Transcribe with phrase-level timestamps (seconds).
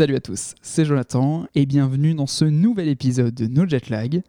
[0.00, 4.22] Salut à tous, c'est Jonathan et bienvenue dans ce nouvel épisode de No Jet Lag.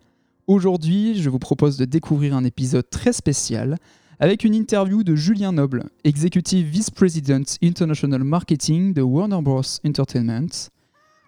[0.45, 3.77] Aujourd'hui, je vous propose de découvrir un épisode très spécial
[4.19, 9.61] avec une interview de Julien Noble, Executive Vice President International Marketing de Warner Bros.
[9.87, 10.49] Entertainment.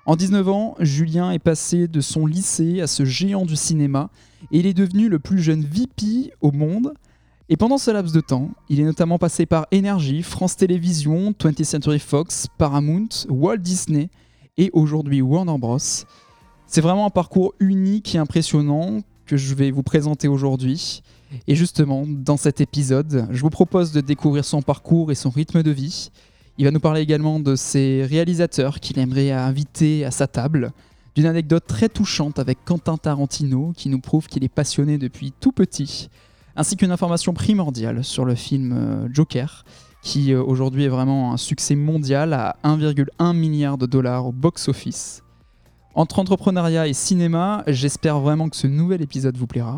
[0.06, 4.10] En 19 ans, Julien est passé de son lycée à ce géant du cinéma
[4.52, 6.94] et il est devenu le plus jeune VP au monde.
[7.48, 11.64] Et pendant ce laps de temps, il est notamment passé par Energy, France Télévisions, 20th
[11.64, 14.10] Century Fox, Paramount, Walt Disney
[14.58, 15.78] et aujourd'hui Warner Bros.
[16.68, 21.02] C'est vraiment un parcours unique et impressionnant que je vais vous présenter aujourd'hui.
[21.48, 25.64] Et justement, dans cet épisode, je vous propose de découvrir son parcours et son rythme
[25.64, 26.12] de vie.
[26.58, 30.72] Il va nous parler également de ses réalisateurs qu'il aimerait inviter à sa table,
[31.16, 35.52] d'une anecdote très touchante avec Quentin Tarantino qui nous prouve qu'il est passionné depuis tout
[35.52, 36.10] petit,
[36.56, 39.66] ainsi qu'une information primordiale sur le film euh, Joker,
[40.04, 45.24] qui euh, aujourd'hui est vraiment un succès mondial à 1,1 milliard de dollars au box-office.
[45.96, 49.78] Entre entrepreneuriat et cinéma, j'espère vraiment que ce nouvel épisode vous plaira.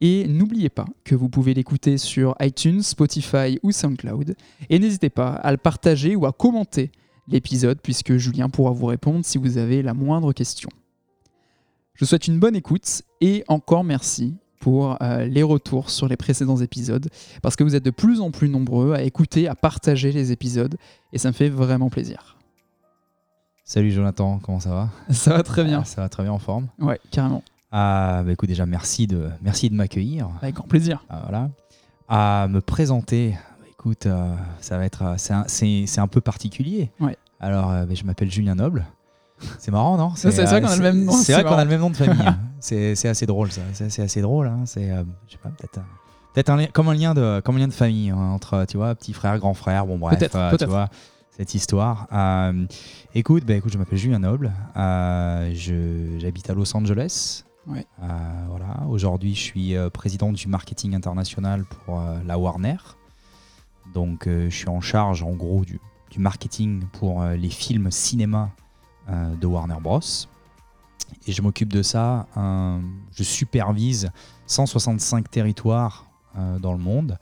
[0.00, 4.34] Et n'oubliez pas que vous pouvez l'écouter sur iTunes, Spotify ou SoundCloud.
[4.70, 6.90] Et n'hésitez pas à le partager ou à commenter
[7.28, 10.70] l'épisode puisque Julien pourra vous répondre si vous avez la moindre question.
[11.94, 16.58] Je souhaite une bonne écoute et encore merci pour euh, les retours sur les précédents
[16.58, 17.08] épisodes
[17.42, 20.76] parce que vous êtes de plus en plus nombreux à écouter, à partager les épisodes
[21.12, 22.36] et ça me fait vraiment plaisir.
[23.64, 24.88] Salut Jonathan, comment ça va?
[25.10, 25.80] Ça va très bien.
[25.82, 26.68] Ah, ça va très bien en forme?
[26.78, 27.42] Ouais, carrément.
[27.72, 30.28] Ah, bah écoute, déjà, merci de, merci de m'accueillir.
[30.42, 31.04] Avec grand plaisir.
[31.08, 31.50] Ah, voilà.
[32.08, 35.14] À me présenter, bah, écoute, euh, ça va être, euh,
[35.46, 36.90] c'est un, un peu particulier.
[36.98, 37.16] Ouais.
[37.38, 38.84] Alors, bah, je m'appelle Julien Noble.
[39.58, 41.64] C'est marrant, non c'est vrai euh, qu'on a le même nom, C'est vrai qu'on a
[41.64, 42.20] le même nom de famille.
[42.26, 42.38] hein.
[42.60, 43.62] c'est assez drôle, ça.
[43.72, 44.46] C'est assez drôle.
[44.48, 44.60] hein.
[44.66, 45.80] C'est, euh, je sais pas, peut-être.
[46.34, 48.94] Peut-être un comme un lien de comme un lien de famille hein, entre tu vois
[48.94, 50.88] petit frère grand frère bon bref euh, tu vois
[51.36, 52.66] cette histoire Euh,
[53.16, 54.52] écoute bah, écoute je m'appelle Julien Noble
[55.52, 57.84] j'habite à Los Angeles Ouais.
[57.98, 62.76] Voilà aujourd'hui je suis président du marketing international pour la Warner
[63.92, 65.80] donc je suis en charge en gros du,
[66.12, 68.50] du marketing pour les films cinéma
[69.40, 70.00] de Warner Bros
[71.26, 72.78] et je m'occupe de ça euh,
[73.12, 74.10] je supervise
[74.46, 76.06] 165 territoires
[76.38, 77.18] euh, dans le monde,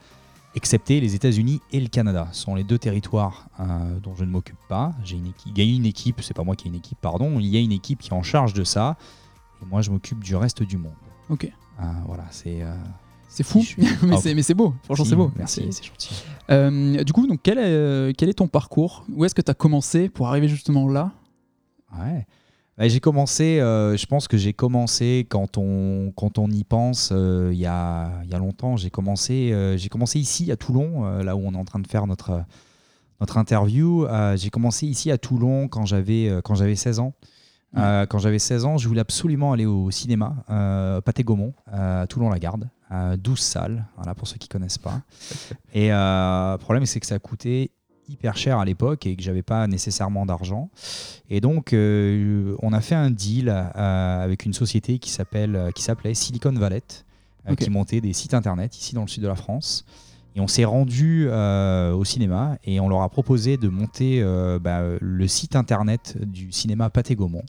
[0.55, 2.29] excepté les États-Unis et le Canada.
[2.33, 4.93] Ce sont les deux territoires euh, dont je ne m'occupe pas.
[5.05, 6.99] J'ai une équipe, il y a une équipe, c'est pas moi qui ai une équipe,
[7.01, 8.97] pardon, il y a une équipe qui est en charge de ça,
[9.63, 10.93] et moi je m'occupe du reste du monde.
[11.31, 11.45] Ok.
[11.81, 12.63] Euh, voilà, c'est.
[12.63, 12.75] euh,
[13.29, 14.75] C'est fou, suis- mais Ah, c'est mais c'est beau.
[14.85, 15.31] Franchement, c'est beau.
[15.37, 16.25] Merci, C'est- gentil.
[16.51, 19.05] Euh, du coup, donc, quel, est, euh, quel est ton parcours?
[19.15, 21.13] Où est-ce que tu as commencé pour arriver justement là?
[21.97, 22.27] Ouais.
[22.79, 27.11] Bah, j'ai commencé, euh, je pense que j'ai commencé quand on, quand on y pense,
[27.13, 28.77] euh, il y, a, y a longtemps.
[28.77, 31.89] J'ai commencé, euh, j'ai commencé ici à Toulon, là où on est en train de
[31.89, 32.45] faire notre,
[33.21, 34.07] notre interview.
[34.37, 37.15] J'ai commencé ici à Toulon quand j'avais, quand j'avais 16 ans.
[37.75, 40.37] Quand j'avais 16 ans, je voulais absolument aller au cinéma,
[41.05, 45.03] Pathé Gaumont, à Toulon-la-Garde, euh, 12 salles, voilà, pour ceux qui connaissent pas.
[45.75, 47.73] Et le problème, c'est que ça coûtait
[48.09, 50.71] hyper cher à l'époque et que j'avais pas nécessairement d'argent.
[51.31, 55.83] Et donc, euh, on a fait un deal euh, avec une société qui s'appelle, qui
[55.83, 56.83] s'appelait Silicon Valley,
[57.49, 59.85] euh, qui montait des sites internet ici dans le sud de la France.
[60.37, 64.59] Et on s'est rendu euh, au cinéma et on leur a proposé de monter euh,
[64.59, 67.43] bah, le site internet du cinéma Pathé Gaumont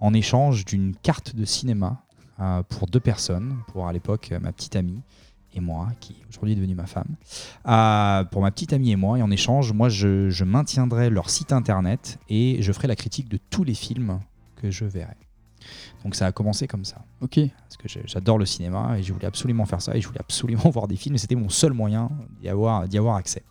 [0.00, 2.02] en échange d'une carte de cinéma
[2.40, 5.00] euh, pour deux personnes, pour à l'époque euh, ma petite amie
[5.54, 7.16] et moi, qui aujourd'hui est devenue ma femme.
[8.30, 11.52] Pour ma petite amie et moi, et en échange, moi je, je maintiendrai leur site
[11.52, 14.20] internet et je ferai la critique de tous les films
[14.56, 15.16] que je verrai.
[16.04, 17.38] Donc ça a commencé comme ça, Ok.
[17.62, 20.70] parce que j'adore le cinéma et je voulais absolument faire ça et je voulais absolument
[20.70, 22.10] voir des films et c'était mon seul moyen
[22.40, 23.42] d'y avoir, avoir accès.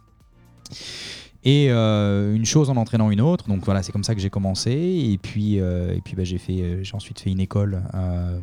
[1.43, 4.29] Et euh, une chose en entraînant une autre, donc voilà, c'est comme ça que j'ai
[4.29, 4.71] commencé.
[4.71, 8.39] Et puis, euh, et puis bah, j'ai fait, euh, j'ai ensuite fait une école euh,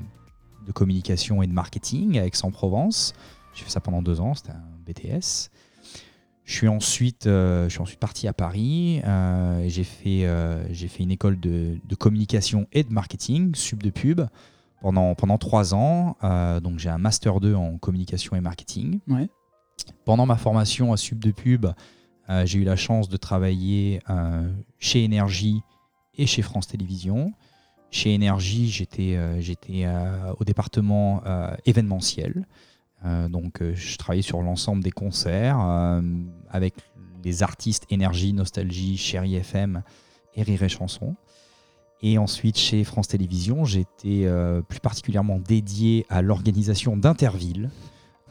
[0.66, 3.12] de communication et de marketing à Aix-en-Provence.
[3.56, 5.50] J'ai fait ça pendant deux ans, c'était un BTS.
[6.44, 10.86] Je suis ensuite, euh, je suis ensuite parti à Paris euh, j'ai fait, euh, j'ai
[10.86, 14.20] fait une école de, de communication et de marketing, sub de pub,
[14.80, 16.16] pendant, pendant trois ans.
[16.62, 19.00] Donc j'ai un master 2 en communication et marketing.
[19.08, 19.28] Ouais.
[20.04, 21.66] Pendant ma formation à sub de pub,
[22.44, 24.00] j'ai eu la chance de travailler
[24.78, 25.62] chez Énergie
[26.16, 27.32] et chez France Télévisions.
[27.90, 29.86] Chez Énergie, j'étais j'étais,
[30.38, 31.22] au département
[31.64, 32.46] événementiel.
[33.04, 36.00] Euh, donc, euh, je travaillais sur l'ensemble des concerts euh,
[36.50, 36.74] avec
[37.24, 39.82] les artistes Énergie, Nostalgie, Chéri FM
[40.34, 41.16] et Rire et Chanson.
[42.02, 47.70] Et ensuite, chez France Télévisions, j'étais euh, plus particulièrement dédié à l'organisation d'Interville.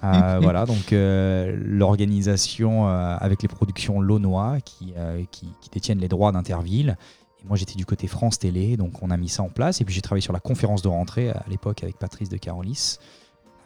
[0.03, 4.93] Euh, voilà, donc euh, l'organisation avec les productions Launois qui,
[5.31, 6.95] qui, qui détiennent les droits d'Interville.
[7.41, 9.81] Et moi, j'étais du côté France Télé, donc on a mis ça en place.
[9.81, 12.99] Et puis j'ai travaillé sur la conférence de rentrée à l'époque avec Patrice de Carolis.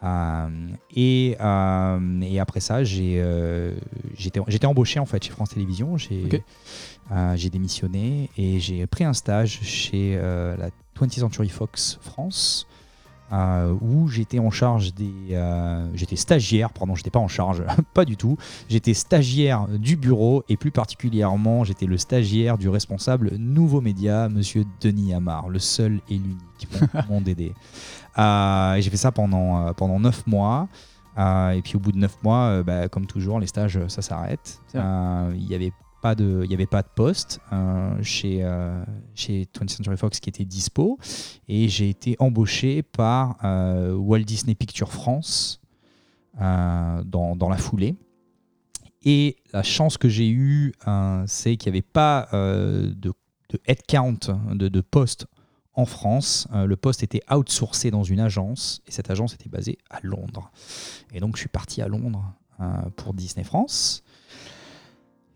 [0.04, 0.48] Euh,
[0.96, 3.76] et, euh, et, après ça, euh,
[4.16, 5.98] j'étais embauché en fait chez France Télévisions.
[5.98, 10.70] J'ai démissionné et j'ai pris un stage chez la
[11.00, 12.68] 20th Century Fox France.
[13.82, 15.12] où j'étais en charge des.
[15.94, 17.64] j'étais stagiaire, pardon, j'étais pas en charge,
[17.94, 18.38] pas du tout.
[18.70, 24.64] J'étais stagiaire du bureau et plus particulièrement, j'étais le stagiaire du responsable Nouveaux Médias, monsieur
[24.80, 26.68] Denis Amar, le seul et l'unique,
[27.10, 27.52] mon, DD.
[27.52, 27.54] Euh,
[28.18, 30.68] et j'ai fait ça pendant, euh, pendant 9 mois.
[31.18, 34.62] Euh, et puis au bout de 9 mois, bah, comme toujours, les stages, ça s'arrête.
[34.74, 37.42] Il n'y avait pas de, il avait pas de poste
[38.02, 38.48] chez,
[39.16, 40.98] chez 20th Century Fox qui était dispo.
[41.48, 45.60] Et j'ai été embauché par Walt Disney Pictures France
[46.40, 47.96] dans, dans, la foulée.
[49.04, 50.74] Et la chance que j'ai eue,
[51.26, 52.94] c'est qu'il n'y avait pas de,
[53.50, 54.20] de headcount,
[54.54, 55.28] de, de poste
[55.80, 56.48] en France.
[56.54, 60.52] Euh, le poste était outsourcé dans une agence et cette agence était basée à Londres.
[61.14, 62.24] Et donc je suis parti à Londres
[62.60, 62.66] euh,
[62.98, 64.04] pour Disney France.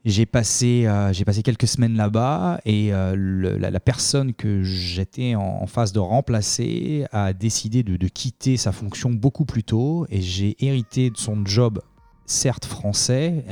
[0.05, 5.93] J'ai passé, euh, j'ai passé quelques semaines là-bas et la, personne que j'étais en, phase
[5.93, 11.15] de remplacer a décidé de, quitter sa fonction beaucoup plus tôt et j'ai hérité de
[11.15, 11.81] son job
[12.25, 13.45] certes français,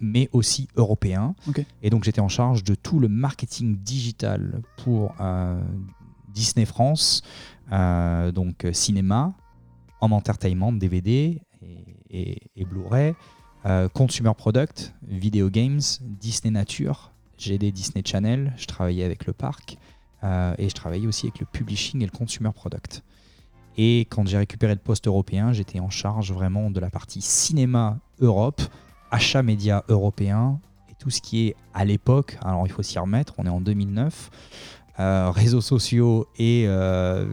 [0.00, 1.36] mais aussi européen.
[1.84, 5.14] Et donc j'étais en charge de tout le marketing digital pour
[6.34, 7.22] Disney France,
[7.72, 9.32] euh, donc euh, cinéma,
[10.00, 11.40] en entertainment, DVD
[12.10, 13.14] et, Blu-ray,
[13.64, 17.12] euh, consumer product, video games, Disney Nature,
[17.46, 19.76] des Disney Channel, je travaillais avec le parc
[20.56, 23.02] et je travaillais aussi avec le publishing et le consumer product.
[23.76, 27.98] Et quand j'ai récupéré le poste européen, j'étais en charge vraiment de la partie cinéma
[28.20, 28.62] Europe,
[29.10, 30.60] achat média européen
[30.90, 33.60] et tout ce qui est à l'époque, alors il faut s'y remettre, on est en
[33.60, 37.26] 2009, euh, réseaux sociaux et euh,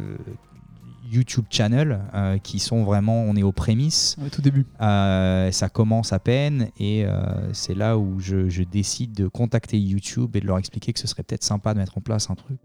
[1.12, 4.18] YouTube channel euh, qui sont vraiment, on est aux prémices.
[4.32, 4.66] tout début.
[4.80, 7.06] ça commence à peine et
[7.54, 11.24] c'est là où je, décide de contacter YouTube et de leur expliquer que ce serait
[11.24, 12.58] peut-être sympa de mettre en place un truc.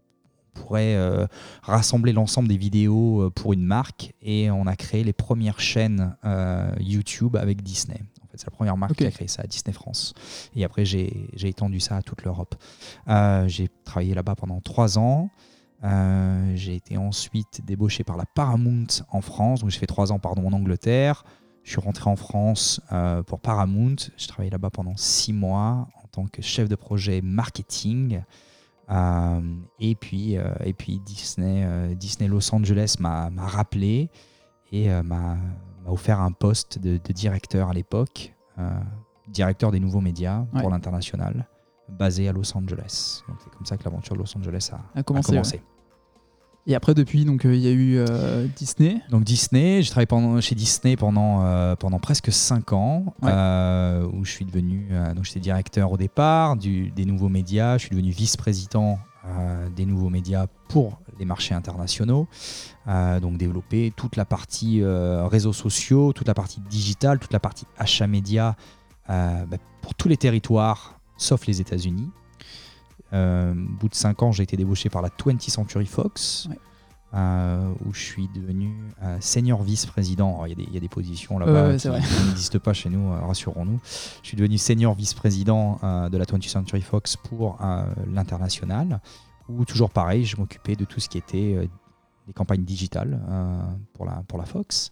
[0.57, 0.97] On pourrait
[1.63, 6.17] rassembler l'ensemble des vidéos pour une marque et on a créé les premières chaînes
[6.81, 8.01] YouTube avec Disney.
[8.37, 10.15] C'est la première marque qui a créé ça, Disney France.
[10.55, 12.55] Et après, j'ai étendu ça à toute l'Europe.
[13.09, 15.31] Euh, j'ai travaillé là-bas pendant trois ans.
[15.85, 19.61] Euh, j'ai été ensuite débauché par la Paramount en France.
[19.61, 21.25] Donc j'ai fait trois ans pardon, en Angleterre.
[21.63, 23.97] Je suis rentré en France euh, pour Paramount.
[24.17, 28.23] J'ai travaillé là-bas pendant six mois en tant que chef de projet marketing.
[29.81, 34.11] et, puis, et puis Disney, Disney Los Angeles m'a rappelé
[34.71, 35.37] et m'a
[35.87, 38.71] m'a offert un poste de, directeur à l'époque, euh,
[39.29, 41.47] directeur des nouveaux médias pour l'international,
[41.89, 43.23] basé à Los Angeles.
[43.27, 45.61] c'est comme ça que l'aventure de Los Angeles a, commencé.
[46.69, 49.01] Et après, depuis, donc euh, il y a eu euh, Disney.
[49.11, 54.45] Donc Disney, j'ai travaillé pendant, chez Disney pendant, pendant presque 5 ans, où je suis
[54.45, 58.99] devenu, donc j'étais directeur au départ du, des nouveaux médias, je suis devenu vice-président
[59.75, 62.29] des nouveaux médias pour les marchés internationaux.
[62.89, 67.41] Euh, donc développer toute la partie euh, réseaux sociaux, toute la partie digitale, toute la
[67.41, 68.57] partie achat média
[69.11, 72.11] euh, bah, pour tous les territoires, sauf les États-Unis.
[73.13, 76.49] au bout de 5 ans, j'ai été débauché par la 20th Century Fox.
[77.17, 78.75] Où je suis devenu
[79.21, 80.45] senior vice-président.
[80.47, 81.89] Il y, a des positions là-bas qui,
[82.29, 83.81] n'existent pas chez nous, rassurons-nous.
[84.23, 87.59] Je suis devenu senior vice-président de la 20th Century Fox pour
[88.13, 89.01] l'international
[89.49, 91.67] où toujours pareil, je m'occupais de tout ce qui était euh,
[92.27, 94.91] des campagnes digitales euh, pour, la, pour la Fox.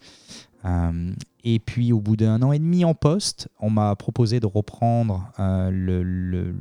[0.65, 1.13] Euh,
[1.43, 5.31] et puis au bout d'un an et demi en poste, on m'a proposé de reprendre
[5.39, 6.55] le,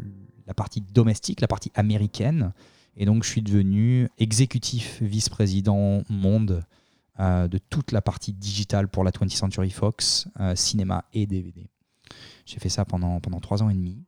[0.46, 2.52] la partie domestique, la partie américaine.
[2.96, 6.64] Et donc je suis devenu exécutif vice-président monde
[7.20, 11.70] de toute la partie digitale pour la 20th Century Fox, cinéma et DVD.
[12.46, 14.04] J'ai fait ça pendant, pendant trois ans et demi.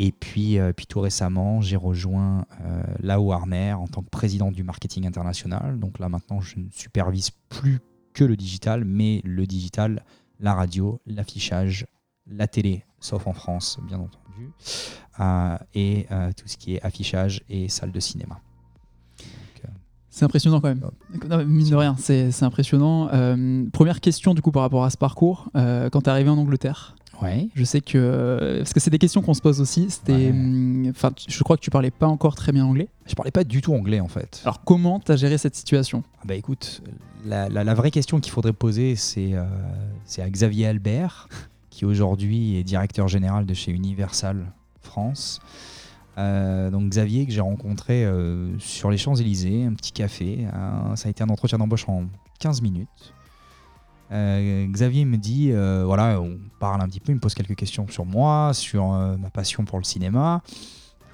[0.00, 4.52] Et puis, euh, puis tout récemment, j'ai rejoint euh, la Warner en tant que président
[4.52, 5.80] du marketing international.
[5.80, 7.80] Donc là maintenant, je ne supervise plus
[8.14, 10.04] que le digital, mais le digital,
[10.38, 11.86] la radio, l'affichage,
[12.26, 14.50] la télé, sauf en France, bien entendu,
[15.20, 18.40] euh, et tout ce qui est affichage et salle de cinéma.
[20.10, 20.80] C'est impressionnant quand même.
[21.28, 23.08] Non, mine de rien, c'est impressionnant.
[23.72, 25.48] première question du coup par rapport à ce parcours.
[25.54, 27.48] quand tu es arrivé en Angleterre, Ouais.
[27.54, 28.58] Je sais que.
[28.58, 29.90] Parce que c'est des questions qu'on se pose aussi.
[29.90, 30.30] C'était.
[30.30, 32.88] Hum, enfin, je crois que tu parlais pas encore très bien anglais.
[33.06, 34.40] Je parlais pas du tout anglais en fait.
[34.44, 36.04] Alors comment tu as géré cette situation?
[36.18, 36.82] Ah Bah écoute,
[37.24, 39.44] la, la, vraie question qu'il faudrait poser, c'est euh,
[40.18, 41.28] à Xavier Albert,
[41.78, 45.38] qui aujourd'hui est directeur général de chez Universal France.
[46.18, 50.48] Euh, donc Xavier que j'ai rencontré euh, sur les Champs-Élysées, un petit café.
[50.52, 52.06] Euh, ça a été un entretien d'embauche en
[52.40, 53.14] 15 minutes.
[54.10, 57.86] Euh, Xavier me dit, voilà, on parle un petit peu, il me pose quelques questions
[57.86, 60.42] sur moi, sur ma passion pour le cinéma.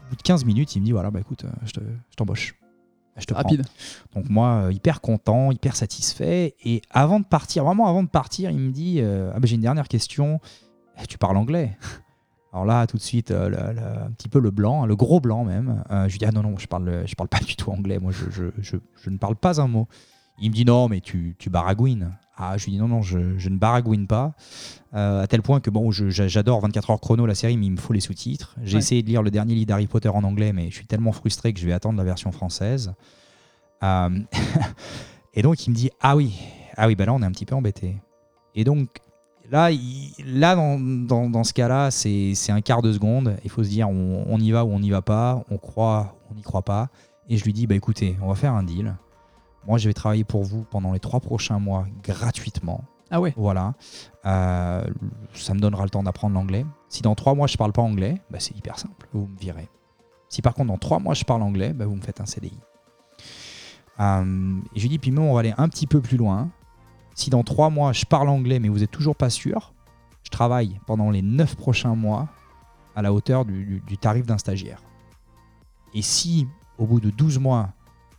[0.07, 2.55] Au bout de 15 minutes, il me dit, voilà, bah écoute, je te- je t'embauche.
[3.17, 3.43] Je te prends.
[3.43, 3.65] Rapide.
[4.15, 6.55] Donc moi, euh, hyper content, hyper satisfait.
[6.65, 9.55] Et avant de partir, vraiment avant de partir, il me dit, euh, ah bah, j'ai
[9.55, 10.41] une dernière question.
[11.01, 11.77] Eh, Tu parles anglais?
[12.53, 15.19] Alors là, tout de suite, euh, le- le- un petit peu le blanc, le gros
[15.21, 15.83] blanc même.
[15.91, 17.99] Euh, je lui dis, ah non, non, je parle, je parle pas du tout anglais.
[17.99, 19.89] Moi, je, je, je, je ne parle pas un mot.
[20.41, 22.17] Il me dit, non, mais tu, tu baragouines.
[22.37, 24.33] Ah, je lui dis, non, non, je, je ne baragouine pas.
[24.95, 27.77] Euh, à tel point que, bon, j'adore 24 heures chrono, la série, mais il me
[27.77, 28.57] faut les sous-titres.
[28.63, 28.79] J'ai Ouais.
[28.79, 31.53] essayé de lire le dernier livre d'Harry Potter en anglais, mais je suis tellement frustré
[31.53, 32.93] que je vais attendre la version française.
[33.85, 34.19] Euh,
[35.35, 36.35] et donc, il me dit, ah oui,
[36.77, 37.97] ah oui, bah là, on est un petit peu embêté.
[38.55, 38.89] Et donc,
[39.51, 43.37] là, il- là dans, dans- dans ce cas-là, c'est c'est un quart de seconde.
[43.45, 46.17] Il faut se dire, on, on y va ou on n'y va pas, on croit,
[46.31, 46.89] on n'y croit pas.
[47.29, 48.95] Et je lui dis, bah écoutez, on va faire un deal.
[49.67, 52.85] Moi, je vais travailler pour vous pendant les trois prochains mois gratuitement.
[53.11, 53.33] Ah ouais.
[53.37, 53.75] Voilà.
[54.27, 54.85] Euh,
[55.35, 56.67] ça me donnera le temps d'apprendre l'anglais.
[56.89, 59.07] Si dans trois mois, je parle pas anglais, bah, c'est hyper simple.
[59.13, 59.69] Vous me virez.
[60.29, 62.59] Si par contre, dans trois mois, je parle anglais, bah, vous me faites un CDI.
[64.01, 66.51] Euh, et je lui dis, puis même, on va aller un petit peu plus loin.
[67.15, 69.73] Si dans trois mois, je parle anglais, mais vous n'êtes toujours pas sûr,
[70.25, 72.29] je travaille pendant les neuf prochains mois
[72.97, 74.83] à la hauteur du, du- du tarif d'un stagiaire.
[75.95, 77.69] Et si, au bout de 12 mois,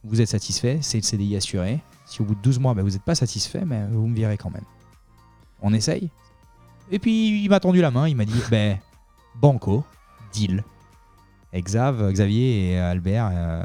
[0.08, 1.80] vous êtes satisfait, c'est le CDI assuré.
[2.06, 4.38] Si au bout de 12 mois, bah, vous n'êtes pas satisfait, mais vous me virez
[4.38, 4.64] quand même.
[5.62, 6.10] On essaye
[6.92, 8.78] Et puis, il m'a tendu la main, il m'a dit, ben,
[9.42, 9.84] banco,
[10.32, 10.64] deal.
[11.54, 13.64] Et Xav, Xavier et Albert euh,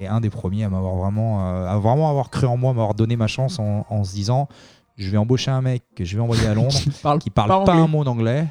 [0.00, 2.94] est un des premiers à m'avoir vraiment, euh, à vraiment avoir cru en moi, m'avoir
[2.94, 4.48] donné ma chance en, en se disant,
[4.96, 7.64] je vais embaucher un mec que je vais envoyer à Londres, Parle qui parle pas
[7.64, 8.46] pas, un mot d'anglais.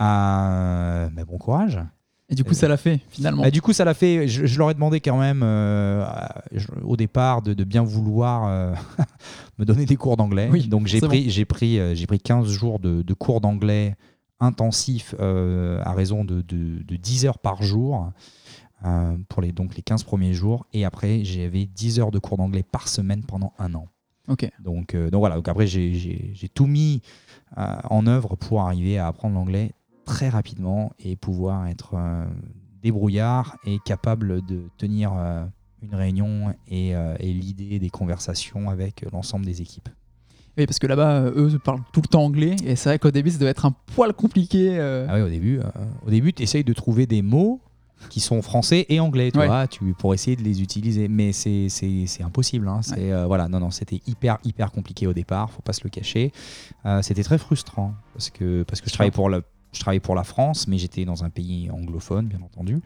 [0.00, 1.80] Euh, mais bon courage.
[2.30, 3.42] Et du coup, ça l'a fait, finalement.
[3.42, 4.28] Bah, du coup, ça l'a fait.
[4.28, 6.04] Je, je leur ai demandé quand même euh,
[6.52, 8.74] je- au départ de, de bien vouloir euh,
[9.58, 10.48] me donner des cours d'anglais.
[10.52, 13.96] Oui, Donc j'ai pris, j'ai pris, euh, j'ai pris 15 jours de, de cours d'anglais
[14.40, 18.10] intensifs euh, à raison de, de- de 10 heures par jour
[18.84, 20.66] euh, pour les, donc les 15 premiers jours.
[20.72, 23.88] Et après, j'avais 10 heures de cours d'anglais par semaine pendant un an.
[24.28, 24.48] Ok.
[24.62, 27.00] Donc, euh, donc voilà, donc après j'ai- tout mis
[27.56, 29.72] euh, en œuvre pour arriver à apprendre l'anglais
[30.08, 31.94] très rapidement et pouvoir être
[32.82, 35.44] débrouillard et capable de tenir euh,
[35.82, 39.88] une réunion et, euh, et l'idée des conversations avec l'ensemble des équipes.
[40.56, 42.56] Oui, parce que là-bas, euh, eux parlent tout le temps anglais.
[42.64, 44.78] Et c'est vrai qu'au début, ça doit être un poil compliqué.
[44.78, 45.06] euh.
[45.08, 45.64] Ah oui, au début, euh,
[46.06, 47.60] au début tu essayes de trouver des mots
[48.08, 49.46] qui sont français et anglais, tu Ouais.
[49.46, 51.08] vois, tu, pour essayer de les utiliser.
[51.08, 51.68] Mais c'est-
[52.22, 52.66] impossible.
[52.68, 52.80] hein.
[52.80, 55.90] C'est, euh, voilà, non, non, c'était hyper, hyper compliqué au départ, faut pas se le
[55.90, 56.32] cacher.
[57.02, 59.40] C'était très frustrant parce que, parce que je, travaillais pour la,
[59.72, 62.80] je travaillais pour la France, mais j'étais dans un pays anglophone, bien entendu.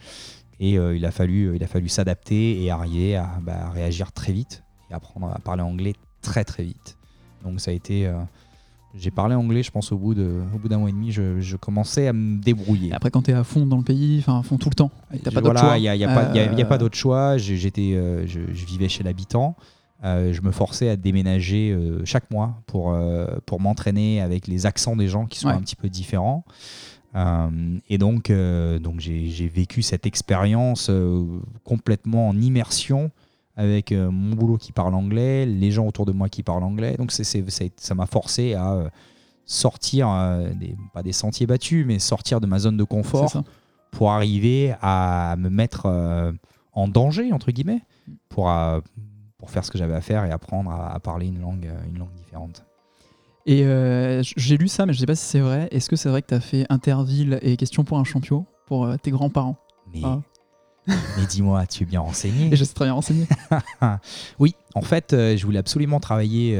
[0.60, 4.12] Et euh, il a fallu, il a fallu s'adapter et arriver à, bah, à réagir
[4.12, 6.96] très vite et apprendre à parler anglais très, très vite.
[7.44, 8.06] Donc ça a été.
[8.06, 8.14] euh,
[8.94, 11.40] j'ai parlé anglais, je pense, au bout de- au bout d'un mois et demi, je,
[11.40, 12.90] je commençais à me débrouiller.
[12.90, 14.90] Et après, quand t'es à fond dans le pays, enfin, à fond tout le temps,
[15.10, 15.78] t'as pas d'autre voilà, choix.
[15.78, 17.38] Il n'y a, il y a pas, a- a Euh, d'autre choix.
[17.38, 19.56] J'étais, euh, je, je vivais chez l'habitant.
[20.04, 24.66] Euh, je me forçais à déménager euh, chaque mois pour, euh, pour m'entraîner avec les
[24.66, 25.54] accents des gens qui sont Ouais.
[25.54, 26.44] un petit peu différents.
[27.14, 31.24] Euh, et donc, euh, donc j'ai vécu cette expérience euh,
[31.62, 33.10] complètement en immersion
[33.54, 36.96] avec mon boulot qui parle anglais, les gens autour de moi qui parlent anglais.
[36.96, 38.90] Donc ça m'a forcé à
[39.44, 40.08] sortir,
[40.58, 43.44] des, pas des sentiers battus, mais sortir de ma zone de confort
[43.90, 46.32] pour arriver à me mettre
[46.72, 47.82] en danger, entre guillemets,
[48.30, 48.50] pour,
[49.42, 51.88] pour faire ce que j'avais à faire et apprendre à, à parler une langue, euh,
[51.88, 52.64] une langue différente.
[53.44, 55.66] Et euh, j'ai lu ça, mais je sais pas si c'est vrai.
[55.72, 58.96] Est-ce que c'est vrai que t'as fait Interville et Question pour un champion pour euh,
[59.02, 59.56] tes grands-parents?
[59.92, 60.20] Mais, Ah.
[60.86, 63.26] mais dis-moi, tu es bien renseigné Et je suis très bien renseigné.
[64.38, 66.56] Oui, en fait, euh, je voulais absolument travailler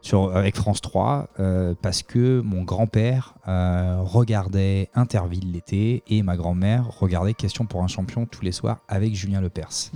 [0.00, 6.88] sur, avec France 3 euh, parce que mon grand-père regardait Interville l'été et ma grand-mère
[6.98, 9.92] regardait Question pour un champion tous les soirs avec Julien Lepers.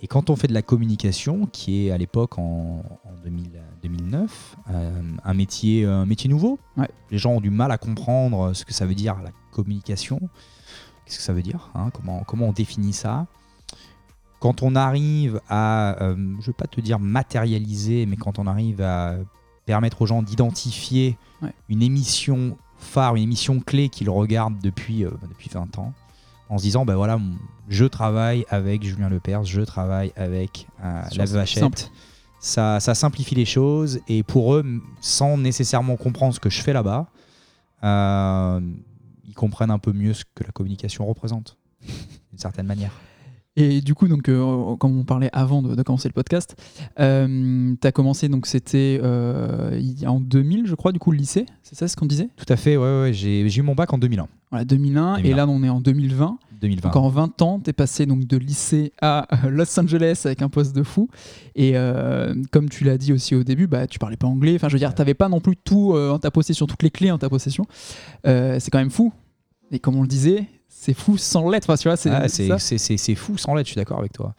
[0.00, 3.50] Et quand on fait de la communication, qui est à l'époque en, en 2000
[3.82, 6.88] 2009, euh, un, métier, un métier nouveau, Ouais.
[7.10, 10.20] les gens ont du mal à comprendre ce que ça veut dire la communication.
[11.04, 13.26] Qu'est-ce que ça veut dire hein comment, comment on définit ça?
[14.40, 18.46] Quand on arrive à, euh, je ne veux pas te dire matérialiser, mais quand on
[18.46, 19.16] arrive à
[19.66, 21.52] permettre aux gens d'identifier Ouais.
[21.68, 25.92] une émission phare, une émission clé qu'ils regardent depuis, euh, depuis 20 ans,
[26.48, 27.18] en se disant, ben voilà,
[27.68, 31.24] je travaille avec Julien Lepers, je travaille avec euh, la.
[31.24, 31.90] Vachette.
[32.40, 34.64] Ça, ça simplifie les choses et pour eux,
[35.00, 37.08] sans nécessairement comprendre ce que je fais là-bas,
[37.82, 38.60] euh,
[39.26, 41.58] ils comprennent un peu mieux ce que la communication représente.
[42.30, 42.92] d'une certaine manière.
[43.60, 46.56] Et du coup, donc, euh, comme on parlait avant de, de commencer le podcast,
[47.00, 51.46] euh, tu as commencé, donc c'était euh, en 2000, je crois, du coup, le lycée,
[51.62, 52.28] c'est ça ce qu'on disait?
[52.36, 54.28] Tout à fait, ouais, ouais, j'ai eu mon bac en 2001.
[54.50, 55.36] Voilà, 2001, et 2001.
[55.36, 56.38] là, on est en 2020.
[56.60, 56.88] 2020.
[56.88, 60.42] Donc en 20 ans, tu es passé donc, de lycée à euh, Los Angeles avec
[60.42, 61.08] un poste de fou.
[61.54, 64.54] Et euh, comme tu l'as dit aussi au début, bah, tu parlais pas anglais.
[64.56, 66.82] Enfin, je veux dire, tu n'avais pas non plus tout euh, en ta possession, toutes
[66.82, 67.66] les clés en ta possession.
[68.26, 69.12] Euh, c'est quand même fou.
[69.70, 71.66] Et comme on le disait, c'est fou sans lettres.
[71.70, 74.34] Enfin, tu vois, c'est Ah, c'est fou sans l'être, je suis d'accord avec toi.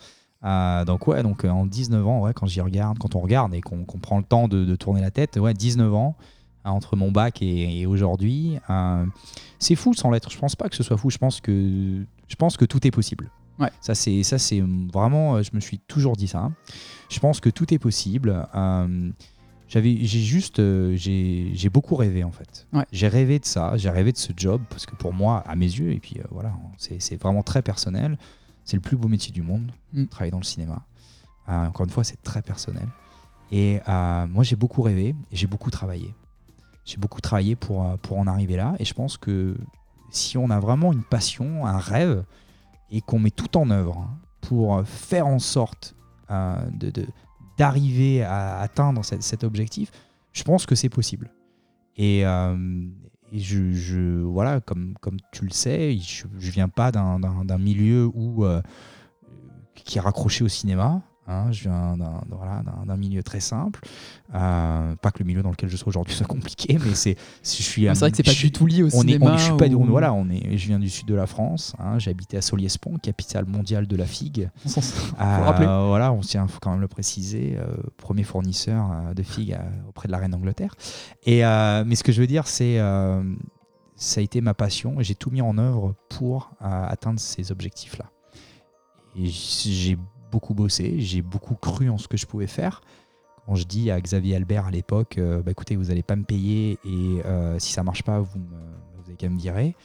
[0.46, 3.54] Euh, donc ouais, donc euh, en 19 ans, ouais, quand j'y regarde, quand on regarde
[3.54, 6.16] et qu'on prend le temps de, de tourner la tête, ouais, 19 ans
[6.64, 9.06] hein, entre mon bac et, et aujourd'hui, euh,
[9.60, 10.32] c'est fou sans l'être.
[10.32, 11.10] Je pense pas que ce soit fou.
[11.10, 11.52] Je pense que
[12.28, 13.30] je pense que tout est possible.
[13.60, 13.70] Ouais.
[13.82, 14.62] Ça c'est ça c'est
[14.94, 16.40] vraiment, je me suis toujours dit ça.
[16.40, 16.54] hein.
[17.10, 18.48] Je pense que tout est possible.
[18.56, 19.10] Euh,
[19.70, 22.68] j'avais, j'ai juste, euh, j'ai, j'ai beaucoup rêvé en fait.
[22.74, 22.86] Ouais.
[22.92, 25.66] J'ai rêvé de ça, j'ai rêvé de ce job parce que pour moi, à mes
[25.68, 28.18] yeux, et puis euh, voilà, c'est, c'est vraiment très personnel.
[28.66, 30.06] C'est le plus beau métier du monde, Mm.
[30.08, 30.84] travailler dans le cinéma.
[31.48, 32.88] Euh, encore une fois, c'est très personnel.
[33.52, 36.14] Et moi, j'ai beaucoup rêvé et j'ai beaucoup travaillé.
[36.86, 38.76] J'ai beaucoup travaillé pour, pour en arriver là.
[38.78, 39.56] Et je pense que
[40.12, 42.24] si on a vraiment une passion, un rêve,
[42.92, 44.08] et qu'on met tout en œuvre
[44.42, 45.96] pour faire en sorte
[46.30, 47.08] de, de-
[47.60, 49.92] d'arriver à atteindre cet, objectif,
[50.32, 51.30] je pense que c'est possible.
[51.98, 52.56] Et, euh,
[53.34, 54.96] je, voilà, comme,
[55.34, 58.62] tu le sais, je, je viens pas d'un, milieu euh,
[59.76, 61.02] qui est raccroché au cinéma.
[61.30, 61.52] Hein.
[61.52, 62.64] je viens d'un, voilà,
[62.98, 63.80] milieu très simple.
[64.36, 67.50] Euh, pas que le milieu dans lequel je suis aujourd'hui soit compliqué, mais c'est, je
[67.64, 67.84] suis.
[67.84, 69.26] C'est vrai que c'est pas je- du tout lié au on est, cinéma.
[69.32, 71.16] on est- je suis pas, ou- on- voilà, on est, je viens du sud de
[71.16, 71.74] la France.
[71.80, 74.50] hein, j'ai habité à Soliespont, capitale mondiale de la figue.
[74.66, 75.66] on s'en- Faut Euh, rappeler.
[75.66, 79.58] voilà, on tient, faut quand même le préciser, euh, premier fournisseur euh, de figues
[79.88, 80.76] auprès de la reine d'Angleterre.
[81.26, 81.42] Et
[81.86, 82.78] mais ce que je veux dire, c'est
[83.96, 88.06] ça a été ma passion et j'ai tout mis en œuvre pour atteindre ces objectifs-là.
[89.18, 89.98] Et j'ai
[90.32, 92.82] beaucoup bossé, j'ai beaucoup cru en ce que je pouvais faire.
[93.46, 96.24] Quand je dis à Xavier Albert à l'époque, euh, bah, écoutez, vous n'allez pas me
[96.24, 99.76] payer et euh, si ça marche pas, vous, me, vous avez qu'à me virer.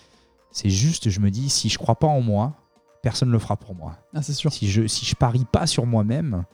[0.50, 2.54] C'est juste, je me dis, si je crois pas en moi,
[3.02, 4.52] personne ne le fera pour moi Ah, c'est sûr.
[4.52, 6.44] si je si je parie pas sur moi-même,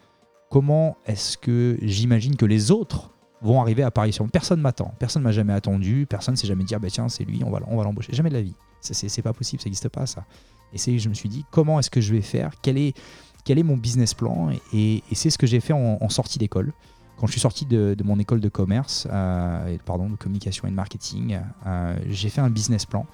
[0.50, 3.10] comment est-ce que j'imagine que les autres
[3.42, 4.30] vont arriver à parier sur moi?
[4.32, 7.42] Personne m'attend, personne m'a jamais attendu, personne s'est jamais dit ah bah tiens c'est lui,
[7.44, 8.12] on va on va l'embaucher.
[8.12, 8.54] Jamais de la vie.
[8.80, 10.24] C'est pas possible, ça n'existe pas ça.
[10.72, 12.52] Et c'est je me suis dit comment est-ce que je vais faire?
[12.62, 12.96] Quel est
[13.44, 16.38] quel est mon business plan Et, et c'est ce que j'ai fait en, en sortie
[16.38, 16.72] d'école.
[17.18, 20.70] Quand je suis sorti de, de mon école de commerce, euh, pardon, de communication et
[20.70, 23.06] de marketing, euh, j'ai fait un business plan.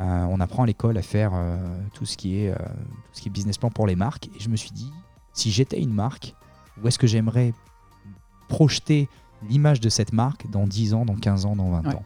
[0.00, 1.32] Euh, on apprend à l'école à faire
[1.92, 2.60] tout, ce qui est, tout
[3.12, 4.28] ce qui est business plan pour les marques.
[4.36, 4.90] Et je me suis dit,
[5.34, 6.34] si j'étais une marque,
[6.82, 7.52] où est-ce que j'aimerais
[8.48, 9.08] projeter
[9.48, 11.94] l'image de cette marque dans 10 ans, dans 15 ans, dans 20 Ouais.
[11.94, 12.04] ans?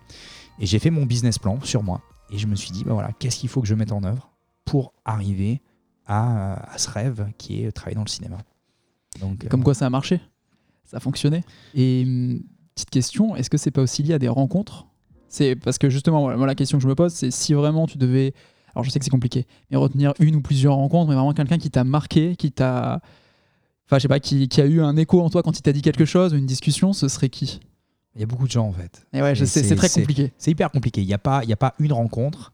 [0.59, 2.01] Et j'ai fait mon business plan sur moi.
[2.31, 4.31] Et je me suis dit, bah voilà, qu'est-ce qu'il faut que je mette en œuvre
[4.65, 5.61] pour arriver
[6.07, 8.39] à, à ce rêve qui est travailler dans le cinéma.
[9.21, 10.21] Donc, euh, Comme quoi ça a marché.
[10.85, 11.43] Ça a fonctionné.
[11.75, 12.41] Et hum,
[12.75, 14.87] petite question, est-ce que c'est pas aussi lié à des rencontres?
[15.29, 17.99] C'est parce que justement, moi la question que je me pose, c'est si vraiment tu
[17.99, 18.33] devais,
[18.75, 21.59] alors je sais que c'est compliqué, mais retenir une ou plusieurs rencontres, mais vraiment quelqu'un
[21.59, 23.01] qui t'a marqué, qui t'a,
[23.87, 25.73] enfin je sais pas, qui, qui a eu un écho en toi quand il t'a
[25.73, 27.61] dit quelque chose, une discussion, ce serait qui?
[28.15, 29.05] Il y a beaucoup de gens en fait.
[29.13, 30.33] Et ouais, je Et sais, c'est- très compliqué.
[30.39, 31.03] C'est hyper compliqué.
[31.03, 32.53] Il n'y a, pas- il y a pas une rencontre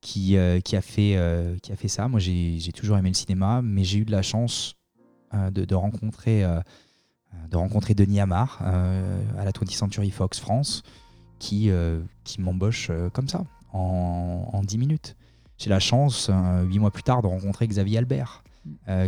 [0.00, 2.08] qui, euh, qui, a, fait, euh, qui a fait ça.
[2.08, 4.74] Moi, j'ai toujours aimé le cinéma, mais j'ai eu de la chance
[5.34, 6.44] euh, de, rencontrer,
[7.50, 10.82] de rencontrer Denis Amar à la 20th Century Fox France,
[11.38, 11.70] qui,
[12.24, 15.16] qui m'embauche comme ça, en, en 10 minutes.
[15.58, 18.44] J'ai la chance, euh, huit mois plus tard, de rencontrer Xavier Albert,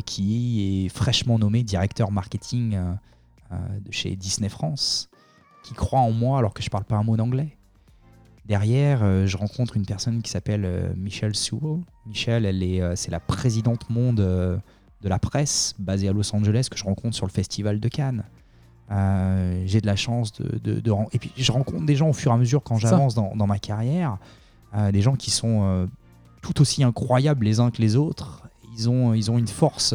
[0.07, 2.79] qui est fraîchement nommé directeur marketing
[3.51, 5.11] de chez Disney France,
[5.63, 7.59] qui croit en moi alors que je parle pas un mot d'anglais.
[8.51, 11.83] Derrière, euh, je rencontre une personne qui s'appelle euh, Michelle Sewell.
[12.05, 16.67] Michelle, elle est, euh, c'est la présidente monde de la presse basée à Los Angeles
[16.69, 18.25] que je rencontre sur le festival de Cannes.
[18.91, 22.33] Euh, j'ai de la chance de, de- et puis je rencontre des gens au fur
[22.33, 24.19] et à mesure quand j'avance dans, dans ma carrière,
[24.75, 25.87] euh, des gens qui sont euh,
[26.43, 28.43] tout aussi incroyables les uns que les autres.
[28.77, 29.95] Ils ont, ils ont une force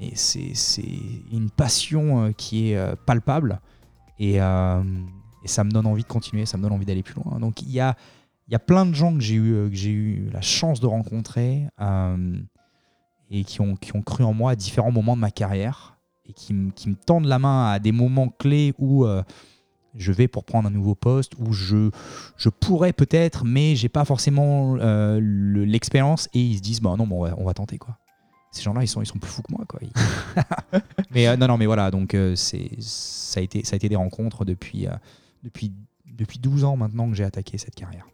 [0.00, 0.88] et c'est c'est
[1.32, 3.60] une passion qui est palpable
[4.18, 4.38] et,
[5.44, 7.38] et ça me donne envie de continuer, ça me donne envie d'aller plus loin.
[7.38, 7.96] Donc il y a,
[8.48, 10.80] il y a plein de gens que j'ai eu, euh, que j'ai eu la chance
[10.80, 12.36] de rencontrer euh,
[13.30, 16.32] et qui ont, qui ont cru en moi à différents moments de ma carrière et
[16.32, 19.22] qui, me- qui tendent la main à des moments clés où euh,
[19.96, 21.90] je vais pour prendre un nouveau poste, où je,
[22.36, 26.94] je pourrais peut-être, mais j'ai pas forcément euh, le- l'expérience et ils se disent bah
[26.96, 27.96] non, bon, on, va, on va tenter quoi.
[28.52, 29.80] Ces gens-là, ils sont, ils sont plus fous que moi quoi.
[31.12, 34.44] Mais non, non, mais voilà, donc c'est, ça, a été, ça a été des rencontres
[34.44, 34.86] depuis,
[35.42, 35.72] depuis,
[36.16, 38.06] depuis 12 ans maintenant que j'ai attaqué cette carrière.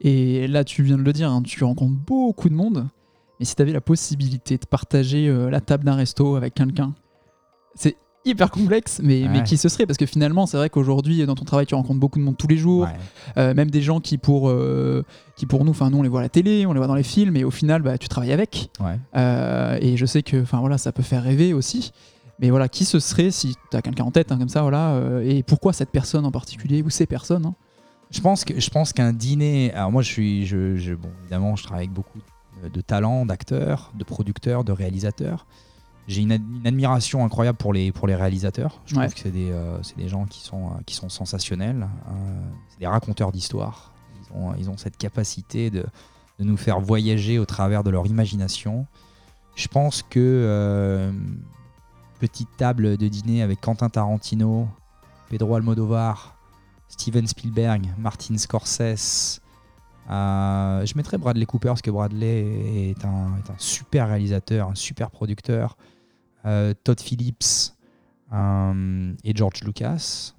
[0.00, 2.88] Et là, tu viens de le dire, hein, tu rencontres beaucoup de monde.
[3.38, 6.94] Mais si tu avais la possibilité de partager euh, la table d'un resto avec quelqu'un,
[7.74, 7.96] c'est
[8.26, 9.86] hyper complexe, mais, mais qui ce serait?
[9.86, 12.48] Parce que finalement, c'est vrai qu'aujourd'hui, dans ton travail, tu rencontres beaucoup de monde tous
[12.48, 12.88] les jours, Ouais.
[13.38, 15.04] euh, même des gens qui pour, euh,
[15.36, 16.94] qui pour nous, enfin nous on les voit à la télé, on les voit dans
[16.94, 18.68] les films, et au final, bah, tu travailles avec.
[18.78, 18.98] Ouais.
[19.16, 21.92] Euh, et je sais que voilà, ça peut faire rêver aussi.
[22.40, 24.90] Mais voilà, qui ce serait si tu as quelqu'un en tête hein, comme ça, voilà,
[24.92, 27.54] euh, et pourquoi cette personne en particulier ou ces personnes hein?
[28.10, 29.72] Je pense que je pense qu'un dîner.
[29.72, 32.18] Alors moi, je suis, je, je- bon, évidemment, je travaille avec beaucoup
[32.74, 35.46] de, talents, d'acteurs, de producteurs, de réalisateurs.
[36.08, 38.80] J'ai une, ad- une admiration incroyable pour les pour les réalisateurs.
[38.86, 39.02] Je Ouais.
[39.04, 41.86] trouve que c'est des euh, des gens qui sont euh, qui sont sensationnels.
[42.08, 43.92] Euh, c'est des raconteurs d'histoire.
[44.18, 45.84] Ils ont ils ont cette capacité de
[46.40, 48.86] de nous faire voyager au travers de leur imagination.
[49.54, 51.12] Je pense que
[52.20, 54.68] petite table de dîner avec Quentin Tarantino,
[55.28, 56.36] Pedro Almodovar,
[56.88, 59.40] Steven Spielberg, Martin Scorsese.
[60.10, 64.74] euh, je mettrais Bradley Cooper parce que Bradley est un, est un super réalisateur, un
[64.74, 65.76] super producteur.
[66.46, 67.74] Euh, Todd Phillips
[68.32, 70.32] euh, et George Lucas.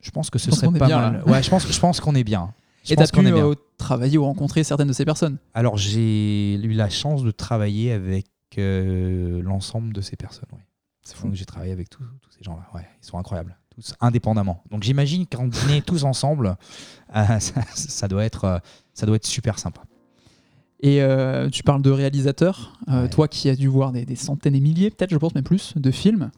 [0.00, 1.12] Je pense que ce pense serait pas bien, mal.
[1.24, 1.32] là.
[1.32, 2.52] Ouais, je pense, je pense qu'on est bien.
[2.84, 3.52] Je Et t'as pu bien.
[3.78, 5.38] travailler ou rencontrer certaines de ces personnes?
[5.54, 10.48] Alors j'ai eu la chance de travailler avec l'ensemble de ces personnes.
[11.06, 11.26] C'est fou.
[11.28, 12.02] Donc j'ai travaillé avec tous
[12.36, 12.66] ces gens-là.
[12.74, 14.64] Ouais, ils sont incroyables, tous indépendamment.
[14.70, 16.56] Donc j'imagine qu'en dîner tous ensemble,
[17.16, 18.58] euh, ça, ça doit être, euh,
[18.92, 19.82] ça doit être super sympa.
[20.80, 23.08] Et euh, tu parles de réalisateur, euh, Ouais.
[23.08, 25.74] toi qui as dû voir des, des centaines et milliers, peut-être je pense même plus,
[25.76, 26.30] de films.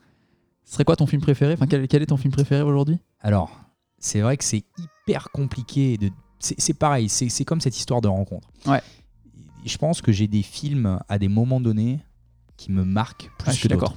[0.65, 1.55] Ce serait quoi ton film préféré?
[1.55, 2.99] Enfin, quel, quel est ton film préféré aujourd'hui?
[3.21, 3.59] Alors
[3.99, 5.97] c'est vrai que c'est hyper compliqué.
[5.97, 6.11] De...
[6.41, 8.49] C'est pareil, c'est comme cette histoire de rencontre.
[8.67, 8.83] Ouais.
[9.65, 11.99] Je pense que j'ai des films à des moments donnés
[12.57, 13.97] qui me marquent plus Ah, je suis que d'autres.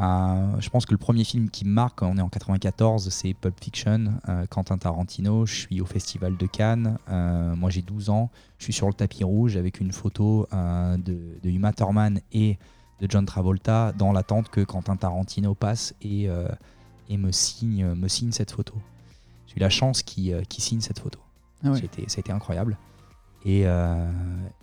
[0.00, 3.62] Je pense que le premier film qui me marque, on est en 94, c'est Pulp
[3.62, 5.44] Fiction, euh, Quentin Tarantino.
[5.46, 6.98] Je suis au Festival de Cannes.
[7.10, 8.30] Euh, moi, j'ai 12 ans.
[8.58, 12.58] Je suis sur le tapis rouge avec une photo euh, de, de Uma Thurman et
[13.00, 16.48] de John Travolta dans l'attente que Quentin Tarantino passe et, euh,
[17.08, 18.74] et me, signe, me signe cette photo.
[19.46, 21.18] J'ai eu la chance qu'il signe cette photo.
[21.64, 21.72] Ah.
[22.06, 22.78] C'était- incroyable.
[23.44, 24.10] Et, euh,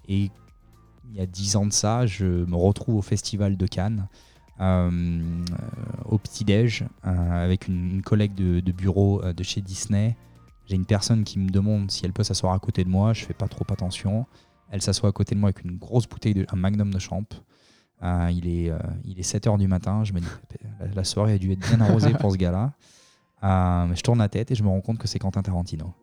[0.07, 0.31] et
[1.09, 4.07] il y a dix ans de ça, je me retrouve au Festival de Cannes,
[4.59, 10.15] au petit-déj, euh, avec une, collègue de, bureau euh, de chez Disney.
[10.65, 13.13] J'ai une personne qui me demande si elle peut s'asseoir à côté de moi.
[13.13, 14.25] Je fais pas trop attention.
[14.69, 17.23] Elle s'assoit à côté de moi avec une grosse bouteille, de, magnum de champ.
[18.03, 20.03] Euh, il, est, euh, il est 7 h du matin.
[20.03, 20.19] Je me
[20.93, 22.73] la, soirée a dû être bien arrosée pour ce gars-là.
[23.43, 25.93] Euh, je tourne la tête et je me rends compte que c'est Quentin Tarantino.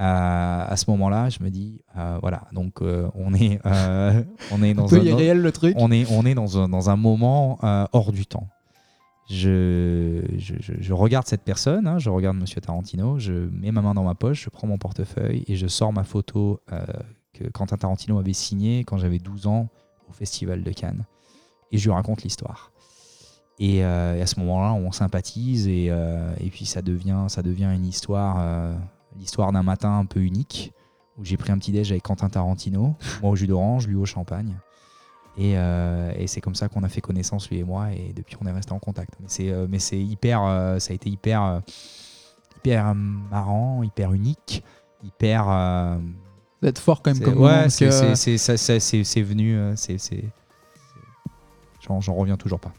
[0.00, 3.60] Euh, à ce moment-là, je me dis, euh, voilà, donc euh, on est,
[4.50, 5.76] on est dans un, irréel le truc.
[5.78, 7.58] on est, on est dans un, dans un moment
[7.92, 8.48] hors du temps.
[9.30, 14.02] Je, je, regarde cette personne, hein, je regarde Monsieur Tarantino, je mets ma main dans
[14.02, 16.60] ma poche, je prends mon portefeuille et je sors ma photo
[17.32, 19.68] que Quentin Tarantino avait signée quand j'avais 12 ans
[20.10, 21.04] au Festival de Cannes.
[21.72, 22.70] Et je lui raconte l'histoire.
[23.58, 27.86] Et, et à ce moment-là, on sympathise et, et puis ça devient, ça devient une
[27.86, 28.76] histoire,
[29.18, 30.72] l'histoire d'un matin un peu unique
[31.18, 34.04] où j'ai pris un petit déj avec Quentin Tarantino, moi au jus d'orange, lui au
[34.04, 34.56] champagne.
[35.36, 38.36] Et, euh, et c'est comme ça qu'on a fait connaissance lui et moi et depuis
[38.40, 39.14] on est resté en contact.
[39.20, 41.60] Mais c'est euh, mais c'est hyper, euh, ça a été hyper
[42.58, 44.62] hyper marrant, hyper unique,
[45.02, 45.48] hyper.
[45.48, 45.96] euh,
[46.62, 50.24] va être fort quand même comme ouais, c'est que- c'est- venu, c'est
[51.80, 52.72] j'en reviens toujours pas.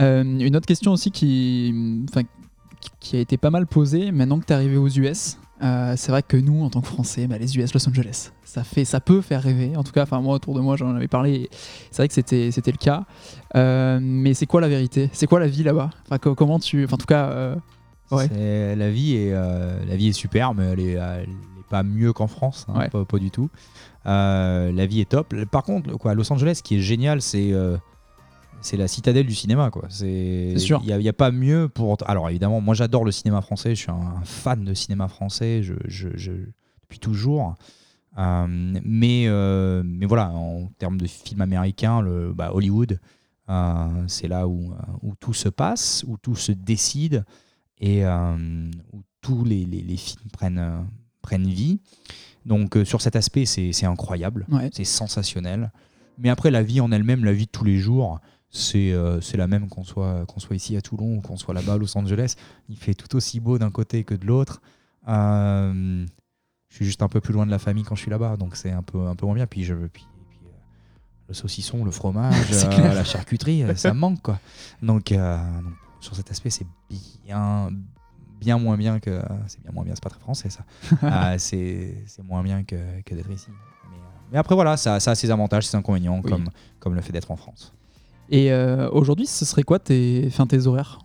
[0.00, 2.04] Euh, une autre question aussi qui,
[3.00, 5.38] qui- a été pas mal posée maintenant que tu es arrivé aux US.
[5.62, 8.64] euh, c'est vrai que nous, en tant que Français, bah, les US, Los Angeles, ça,
[8.64, 9.76] fait, ça peut faire rêver.
[9.76, 11.48] En tout cas, enfin moi, autour de moi, j'en avais parlé.
[11.92, 13.04] C'est vrai que c'était, c'était le cas.
[13.54, 15.08] Euh, mais c'est quoi la vérité?
[15.12, 15.90] C'est quoi la vie là-bas?
[16.06, 17.54] Enfin, co- comment tu, enfin, en tout cas, euh,
[18.10, 18.28] Ouais.
[18.76, 22.26] La vie est la vie est super, mais elle est, elle est pas mieux qu'en
[22.26, 22.88] France, hein, Ouais.
[22.90, 23.48] pas, pas du tout.
[24.04, 25.34] La vie est top.
[25.50, 27.52] Par contre, quoi, Los Angeles, ce qui est génial, c'est
[28.62, 29.84] c'est la citadelle du cinéma, quoi.
[29.90, 30.80] C'est sûr.
[30.86, 31.96] Il n'y a, pas mieux pour.
[32.06, 33.74] Alors évidemment, moi j'adore le cinéma français.
[33.74, 35.62] Je suis un, fan de cinéma français.
[35.62, 36.32] Je, je- je-
[36.82, 37.54] depuis toujours.
[38.18, 38.46] Euh,
[38.84, 43.00] mais, euh, mais voilà, en termes de films américains, le, bah, Hollywood,
[43.48, 44.72] euh, c'est là où,
[45.02, 47.24] où tout se passe, où tout se décide
[47.78, 50.86] et où tous les, les- les films prennent,
[51.22, 51.80] prennent vie.
[52.46, 54.68] Donc sur cet aspect, c'est c'est incroyable, ouais.
[54.72, 55.72] c'est sensationnel.
[56.18, 58.20] Mais après, la vie en elle-même, la vie de tous les jours,
[58.54, 61.72] c'est euh, la même qu'on soit, qu'on soit ici à Toulon ou qu'on soit là-bas
[61.74, 62.34] à Los Angeles.
[62.68, 64.60] Il fait tout aussi beau d'un côté que de l'autre.
[65.08, 66.04] Euh,
[66.68, 68.56] je suis juste un peu plus loin de la famille quand je suis là-bas, donc
[68.56, 69.46] c'est un peu, un peu moins bien.
[69.46, 70.50] Puis, je, puis, puis, euh,
[71.28, 74.20] le saucisson, le fromage, euh, la charcuterie, ça me manque.
[74.20, 74.38] Quoi.
[74.82, 75.20] Donc, donc,
[76.00, 76.66] sur cet aspect, c'est
[77.24, 77.70] bien,
[78.38, 79.22] bien moins bien que.
[79.46, 80.64] C'est bien moins bien, c'est pas très français ça.
[81.38, 83.48] C'est c'est moins bien que, que d'être ici.
[83.90, 83.96] Mais,
[84.32, 86.30] Mais après, voilà, ça, ça a ses avantages, ses inconvénients, Oui.
[86.30, 87.72] comme, comme le fait d'être en France.
[88.34, 90.98] Et euh, aujourd'hui, ce serait quoi tes, enfin, tes horaires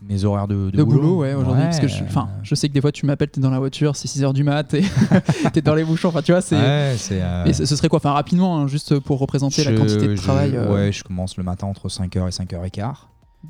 [0.00, 2.04] Mes horaires de, de, de boulot, ouais, aujourd'hui Parce que je,
[2.44, 4.72] je sais que des fois, tu m'appelles, t'es dans la voiture, c'est 6h du mat,
[4.74, 4.84] et
[5.52, 6.54] t'es dans les bouchons, enfin, tu vois, c'est.
[6.56, 7.96] ouais, c'est, euh, Et ce serait quoi?
[7.96, 11.36] Enfin, rapidement, hein, juste pour représenter la quantité de je- travail euh, Ouais, je commence
[11.36, 12.92] le matin entre 5h et 5h15.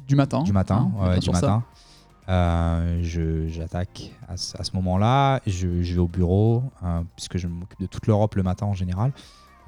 [0.07, 0.43] du matin.
[0.43, 1.63] du matin, hein, ouais, du matin.
[2.31, 5.41] Euh, je- J'attaque à, ce- à ce moment-là.
[5.47, 9.13] Je, vais au bureau, euh, puisque je m'occupe de toute l'Europe le matin en général.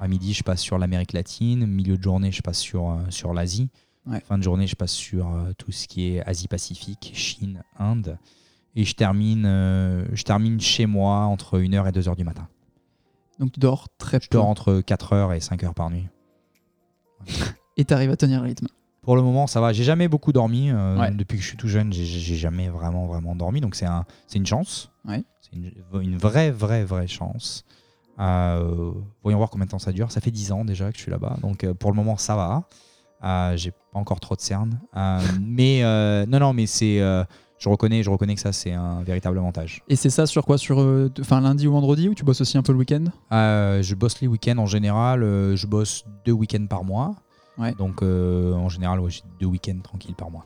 [0.01, 1.65] À midi, je passe sur l'Amérique latine.
[1.67, 3.69] Milieu de journée, je passe sur, euh, sur l'Asie.
[4.07, 4.19] Ouais.
[4.21, 8.17] Fin de journée, je passe sur euh, tout ce qui est Asie-Pacifique, Chine, Inde.
[8.75, 12.47] Et je termine, euh, je termine chez moi entre 1h et 2h du matin.
[13.37, 14.37] Donc, tu dors très Je peu.
[14.37, 16.07] dors entre 4h et 5h par nuit.
[17.77, 18.67] Et t'arrives à tenir le rythme.
[19.01, 19.71] Pour le moment, ça va.
[19.73, 20.69] J'ai jamais beaucoup dormi.
[20.71, 21.11] euh, Ouais.
[21.11, 23.61] Depuis que je suis tout jeune, j'ai- jamais vraiment, vraiment dormi.
[23.61, 24.91] Donc, c'est un, une chance.
[25.05, 25.23] Ouais.
[25.41, 27.63] C'est une, une vraie, vraie, vraie chance.
[28.19, 28.91] Euh,
[29.23, 30.11] voyons voir combien de temps ça dure.
[30.11, 31.37] Ça fait 10 ans déjà que je suis là-bas.
[31.41, 32.63] Donc, euh, pour le moment, ça va.
[33.23, 34.79] Euh, j'ai pas encore trop de cernes.
[35.41, 35.81] Mais,
[36.27, 36.97] non, non, mais c'est.
[36.97, 39.83] je, reconnais, je reconnais que ça, c'est un véritable avantage.
[39.87, 40.79] Et c'est ça sur quoi Sur
[41.19, 43.05] enfin, lundi ou vendredi ou tu bosses aussi un peu le week-end?
[43.31, 45.21] Je bosse les week-ends en général.
[45.21, 47.15] je bosse deux week-ends par mois.
[47.57, 47.73] Ouais.
[47.75, 50.45] Donc, en général, ouais, j'ai deux week-ends tranquilles par mois.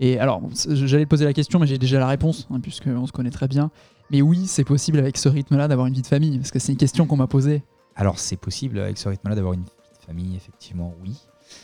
[0.00, 3.12] Et alors, j'allais te poser la question, mais j'ai déjà la réponse, hein, puisqu'on se
[3.12, 3.70] connaît très bien.
[4.10, 6.72] Mais oui, c'est possible avec ce rythme-là d'avoir une vie de famille, parce que c'est
[6.72, 7.62] une question qu'on m'a posée.
[7.96, 11.16] Alors, c'est possible avec ce rythme-là d'avoir une vie de famille, effectivement, oui.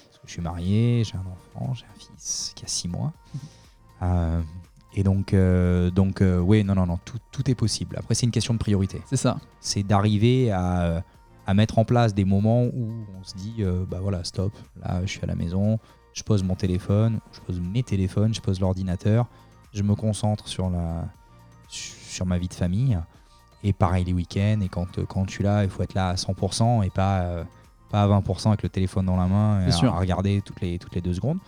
[0.07, 3.12] Parce que je suis marié, j'ai un enfant, j'ai un fils qui a 6 mois.
[4.03, 4.40] Euh,
[4.94, 7.96] et donc, euh, donc euh, oui, non, non, non, tout, tout est possible.
[7.98, 9.03] Après, c'est une question de priorité.
[9.07, 9.38] C'est ça.
[9.61, 11.05] C'est d'arriver à,
[11.46, 15.11] à mettre en place des moments où on se dit, bah voilà, stop, là, je
[15.11, 15.79] suis à la maison,
[16.12, 19.29] je pose mon téléphone, je pose mes téléphones, je pose l'ordinateur,
[19.72, 21.09] je me concentre sur, la,
[21.68, 22.99] sur ma vie de famille.
[23.62, 26.09] Et pareil les week-ends, et quand, euh, quand je suis là, il faut être là
[26.09, 27.44] à 100% et pas, euh,
[27.90, 30.94] pas à 20% avec le téléphone dans la main et à, regarder toutes les, toutes
[30.94, 31.38] les deux secondes.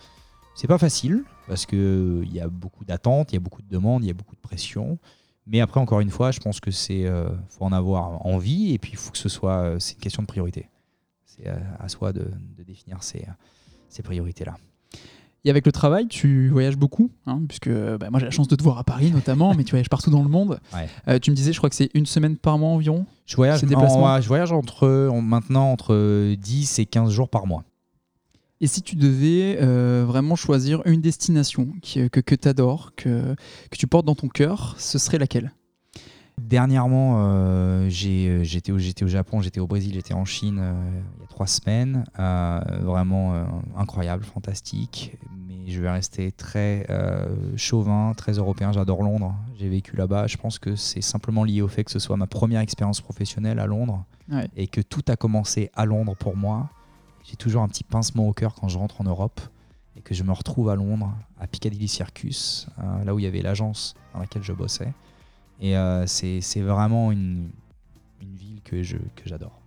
[0.55, 4.03] C'est pas facile parce qu'il y a beaucoup d'attentes, il y a beaucoup de demandes,
[4.03, 4.99] il y a beaucoup de pression.
[5.45, 8.77] Mais après, encore une fois, je pense que c'est euh, faut en avoir envie et
[8.77, 10.69] puis il faut que ce soit euh, c'est une question de priorité.
[11.25, 13.25] C'est euh, à soi de, de définir ces,
[13.89, 14.55] ces priorités-là.
[15.45, 18.55] Et avec le travail, tu voyages beaucoup, hein, puisque bah, moi j'ai la chance de
[18.55, 20.59] te voir à Paris notamment, mais tu voyages partout dans le monde.
[20.73, 20.87] Ouais.
[21.09, 23.05] Euh, tu me disais, je crois que c'est une semaine par mois environ.
[23.25, 27.11] Je voyage, Ces déplacements en- ouais, je voyage entre, en- maintenant entre 10 et 15
[27.11, 27.63] jours par mois.
[28.61, 33.35] Et si tu devais euh, vraiment choisir une destination qui- que, que tu adores, que,
[33.69, 35.51] que tu portes dans ton cœur, ce serait laquelle?
[36.41, 40.73] Dernièrement, euh, euh, j'étais, au, Japon, j'étais au Brésil, j'étais en Chine euh,
[41.17, 42.03] il y a trois semaines.
[42.19, 43.33] Euh, vraiment
[43.77, 45.17] incroyable, fantastique.
[45.47, 46.87] Mais je vais rester très
[47.55, 48.71] chauvin, très européen.
[48.71, 49.35] J'adore Londres.
[49.57, 50.27] J'ai vécu là-bas.
[50.27, 53.59] Je pense que c'est simplement lié au fait que ce soit ma première expérience professionnelle
[53.59, 54.47] à Londres Ouais.
[54.55, 56.69] et que tout a commencé à Londres pour moi.
[57.25, 59.41] J'ai toujours un petit pincement au cœur quand je rentre en Europe
[59.97, 62.67] et que je me retrouve à Londres, à Piccadilly Circus,
[63.05, 64.93] là où il y avait l'agence dans laquelle je bossais.
[65.61, 67.49] Et euh, c'est vraiment une,
[68.21, 69.59] une ville que je- que j'adore.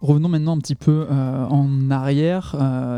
[0.00, 2.54] Revenons maintenant un petit peu euh, en arrière.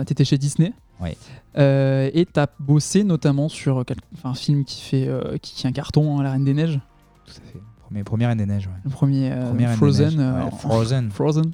[0.07, 0.73] tu étais chez Disney.
[1.01, 1.17] Ouais.
[1.57, 5.67] Euh, et tu as bossé notamment sur quel- un film qui fait euh, qui, qui
[5.67, 6.79] est un carton, hein, La Reine des Neiges.
[7.27, 8.05] Tout à fait.
[8.05, 8.67] Premier, Reine des Neiges.
[8.67, 8.73] Ouais.
[8.85, 10.21] Le premier euh, Première Reine des Frozen.
[10.21, 11.11] Euh, Frozen.
[11.11, 11.53] Frozen.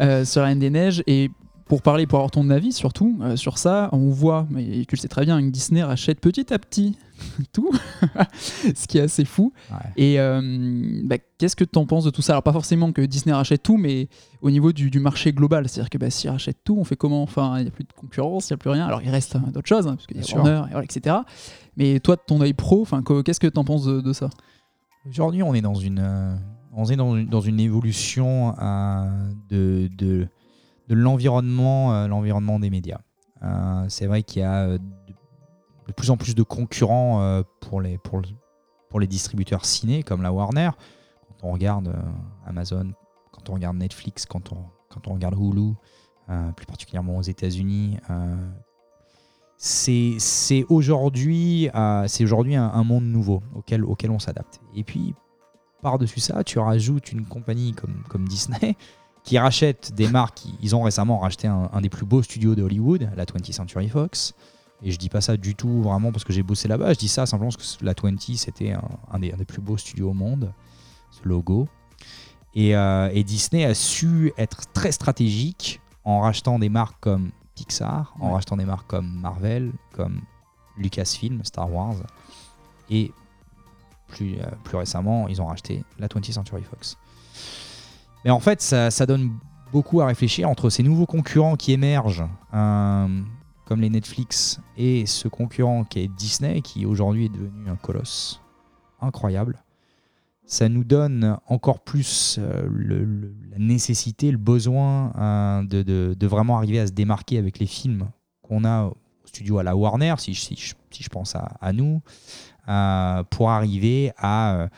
[0.00, 1.02] euh, sur la Reine des Neiges.
[1.06, 1.30] Et
[1.74, 5.00] pour parler, pour avoir ton avis surtout euh, sur ça, on voit, et tu le
[5.00, 6.96] sais très bien, que Disney rachète petit à petit
[7.52, 7.68] tout,
[8.76, 9.52] ce qui est assez fou.
[9.72, 9.76] Ouais.
[9.96, 12.34] Et euh, bah, qu'est-ce que tu en penses de tout ça?
[12.34, 14.06] Alors, pas forcément que Disney rachète tout, mais
[14.40, 15.68] au niveau du, du marché global.
[15.68, 17.24] C'est-à-dire que bah, s'ils rachètent tout, on fait comment?
[17.24, 18.86] Enfin, il n'y a plus de concurrence, il n'y a plus rien.
[18.86, 20.36] Alors, il reste hein, d'autres choses, hein, parce qu'il y a.
[20.36, 21.16] Warner, et voilà, etc.
[21.76, 22.86] Mais toi, de ton œil pro,
[23.24, 24.30] qu'est-ce que tu en penses de, de ça?
[25.08, 26.36] Aujourd'hui, on est dans une, euh,
[26.76, 29.08] on est dans une, dans une évolution euh,
[29.48, 30.28] de, de,
[30.88, 33.00] de l'environnement, euh, l'environnement des médias.
[33.42, 34.78] Euh, c'est vrai qu'il y a euh,
[35.86, 38.28] de, plus en plus de concurrents pour, les, pour, le-
[38.88, 40.70] pour les distributeurs ciné comme la Warner.
[41.28, 41.94] Quand on regarde
[42.46, 42.92] Amazon,
[43.32, 45.74] quand on regarde Netflix, quand on, quand on regarde Hulu,
[46.56, 47.98] plus particulièrement aux États-Unis.
[49.58, 51.68] c'est c'est aujourd'hui
[52.06, 54.60] c'est aujourd'hui un, un monde nouveau auquel, auquel on s'adapte.
[54.74, 55.14] Et puis,
[55.82, 58.74] par-dessus ça, tu rajoutes une compagnie comme, comme Disney
[59.24, 60.44] qui rachète des marques.
[60.60, 63.88] Ils ont récemment racheté un, un des plus beaux studios de Hollywood, la 20th Century
[63.88, 64.34] Fox.
[64.82, 66.92] Et je dis pas ça du tout vraiment parce que j'ai bossé là-bas.
[66.92, 69.62] Je dis ça simplement parce que la 20 c'était un, un des, un des plus
[69.62, 70.52] beaux studios au monde,
[71.10, 71.66] ce logo.
[72.54, 78.14] Et, euh, et Disney a su être très stratégique en rachetant des marques comme Pixar,
[78.20, 80.20] en rachetant des marques comme Marvel, comme
[80.76, 81.96] Lucasfilm, Star Wars.
[82.90, 83.10] Et
[84.08, 86.98] plus, euh, plus récemment, ils ont racheté la 20th Century Fox.
[88.24, 89.30] Mais en fait, ça, donne
[89.70, 93.20] beaucoup à réfléchir entre ces nouveaux concurrents qui émergent, euh,
[93.66, 98.40] comme les Netflix, et ce concurrent qui est Disney, qui aujourd'hui est devenu un colosse
[99.00, 99.62] incroyable.
[100.46, 102.68] Ça nous donne encore plus euh,
[103.50, 108.08] la nécessité, le besoin euh, de, vraiment arriver à se démarquer avec les films
[108.42, 112.00] qu'on a au studio à la Warner, si, je- pense à, nous,
[113.30, 114.68] pour arriver à,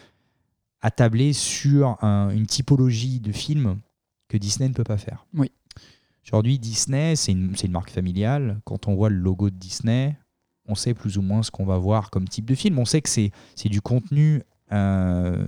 [0.80, 3.78] à tabler sur un- une typologie de films
[4.28, 5.26] que Disney ne peut pas faire.
[5.34, 5.50] Oui.
[6.26, 8.60] Aujourd'hui, Disney, c'est une, marque familiale.
[8.64, 10.16] Quand on voit le logo de Disney,
[10.66, 12.78] on sait plus ou moins ce qu'on va voir comme type de film.
[12.80, 13.30] On sait que c'est
[13.66, 15.46] du contenu euh,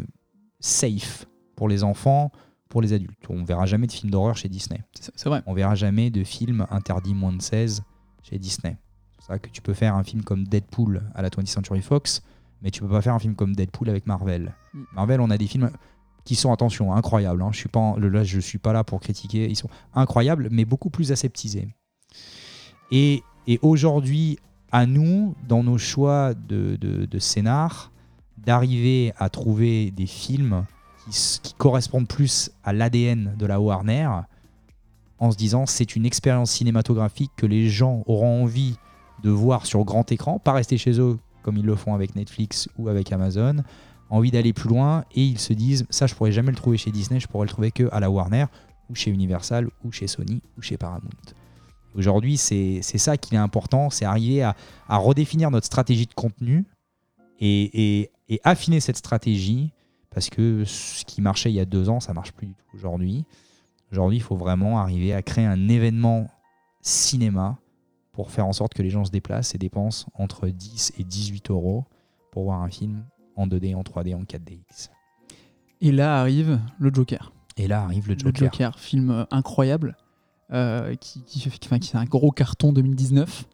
[0.60, 2.30] safe pour les enfants,
[2.68, 3.24] pour les adultes.
[3.28, 4.80] On verra jamais de films d'horreur chez Disney.
[4.94, 5.42] C'est vrai.
[5.46, 7.82] On verra jamais de films interdits moins de 16
[8.22, 8.76] chez Disney.
[9.10, 11.82] C'est pour ça que tu peux faire un film comme Deadpool à la 20th Century
[11.82, 12.22] Fox,
[12.62, 14.54] mais tu peux pas faire un film comme Deadpool avec Marvel.
[14.74, 14.82] Mm.
[14.94, 15.70] Marvel, on a des films
[16.24, 17.42] qui sont, attention, incroyables.
[17.42, 17.50] hein.
[17.52, 19.48] Je suis pas, en- là, je suis pas là pour critiquer.
[19.48, 21.68] Ils sont incroyables, mais beaucoup plus aseptisés.
[22.90, 24.38] Et, et aujourd'hui,
[24.72, 27.90] à nous, dans nos choix de, de, de scénar,
[28.36, 30.64] d'arriver à trouver des films
[31.04, 34.08] qui, qui correspondent plus à l'ADN de la Warner,
[35.18, 38.76] en se disant c'est une expérience cinématographique que les gens auront envie
[39.22, 41.18] de voir sur grand écran, pas rester chez eux
[41.48, 43.62] comme ils le font avec Netflix ou avec Amazon,
[44.10, 46.90] envie d'aller plus loin et ils se disent ça je pourrais jamais le trouver chez
[46.90, 48.44] Disney, je pourrais le trouver que à la Warner
[48.90, 51.08] ou chez Universal ou chez Sony ou chez Paramount.
[51.94, 54.54] Aujourd'hui c'est ça qui est important, c'est arriver à,
[54.90, 56.66] redéfinir notre stratégie de contenu
[57.40, 59.72] et, et- et affiner cette stratégie
[60.10, 62.76] parce que ce qui marchait il y a deux ans ça marche plus du tout
[62.76, 63.24] aujourd'hui.
[63.90, 66.28] Aujourd'hui, il faut vraiment arriver à créer un événement
[66.82, 67.56] cinéma
[68.18, 71.52] pour faire en sorte que les gens se déplacent et dépensent entre 10 et 18
[71.52, 71.84] euros
[72.32, 73.04] pour voir un film
[73.36, 74.88] en 2D, en 3D, en 4DX.
[75.80, 77.32] Et là arrive le Joker.
[77.56, 78.52] Et là arrive le Le Joker.
[78.52, 79.96] Joker, film euh, incroyable,
[80.52, 83.44] euh, qui, qui, fait, enfin, qui fait un gros carton 2019.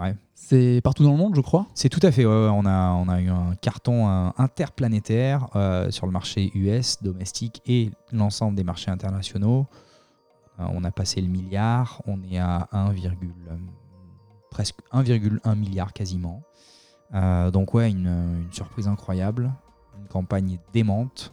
[0.00, 0.16] Ouais.
[0.34, 1.66] C'est partout dans le monde, je crois.
[1.74, 2.24] C'est tout à fait.
[2.24, 7.02] ouais, on, a, on a eu un carton euh, interplanétaire euh, sur le marché US,
[7.02, 9.66] domestique et l'ensemble des marchés internationaux.
[10.60, 12.02] Euh, on a passé le milliard.
[12.06, 12.92] On est à 1, euh,
[14.52, 16.42] presque 1,1 milliard quasiment.
[17.14, 19.52] Euh, donc ouais, une, une surprise incroyable.
[19.98, 21.32] Une campagne démente.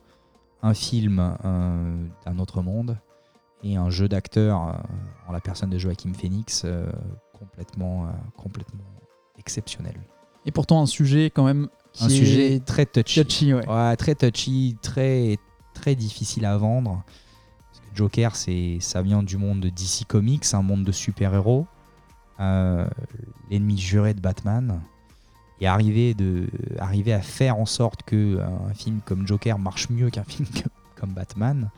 [0.63, 2.97] Un film euh, d'un autre monde.
[3.61, 4.73] Et un jeu d'acteur euh,
[5.27, 6.65] en la personne de Joachim Phoenix
[7.37, 8.83] complètement, complètement
[9.37, 9.95] exceptionnel.
[10.45, 13.21] Et pourtant un sujet quand même qui Un est sujet très touchy.
[13.21, 13.67] touchy, ouais.
[13.67, 15.37] Ouais, très touchy, très,
[15.73, 17.03] très difficile à vendre.
[17.71, 21.65] Parce que Joker, c'est, ça vient du monde de DC Comics, un monde de super-héros.
[21.65, 21.78] Euh,
[22.39, 24.81] l'ennemi juré de Batman.
[25.61, 26.47] Et arriver, de,
[26.79, 30.47] arriver à faire en sorte que un film comme Joker marche mieux qu'un film
[30.95, 31.69] comme Batman,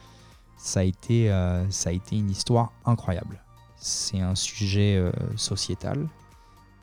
[0.56, 3.42] ça a, été, euh, ça a été une histoire incroyable.
[3.78, 6.08] C'est un sujet euh, sociétal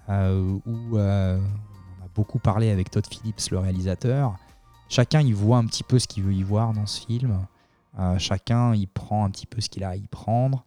[0.08, 4.36] euh, où euh, on a beaucoup parlé avec Todd Phillips, le réalisateur.
[4.88, 7.46] Chacun y voit un petit peu ce qu'il veut y voir dans ce film.
[7.98, 10.64] Euh, chacun y prend un petit peu ce qu'il a à y prendre.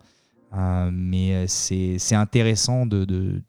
[0.54, 3.42] Euh, mais c'est c'est intéressant de, de,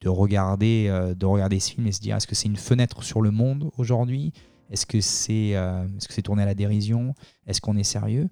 [0.00, 3.02] de regarder, euh, de regarder ce film et se dire est-ce que c'est une fenêtre
[3.02, 4.32] sur le monde aujourd'hui?
[4.70, 7.14] Est-ce que c'est euh, est-ce que c'est tourné à la dérision?
[7.46, 8.28] Est-ce qu'on est sérieux?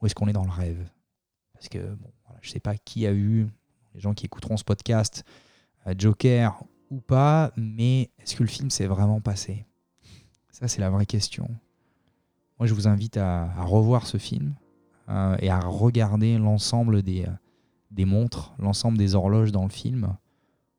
[0.00, 0.88] Ou est-ce qu'on est dans le rêve?
[1.52, 2.10] Parce que bon,
[2.42, 3.46] je sais pas qui a eu,
[3.94, 5.24] les gens qui écouteront ce podcast,
[5.86, 9.66] euh, Joker ou pas, mais est-ce que le film s'est vraiment passé?
[10.50, 11.48] Ça, c'est la vraie question.
[12.58, 14.54] Moi, je vous invite à, revoir ce film
[15.08, 17.30] euh, et à regarder l'ensemble des, euh,
[17.90, 20.16] des montres, l'ensemble des horloges dans le film,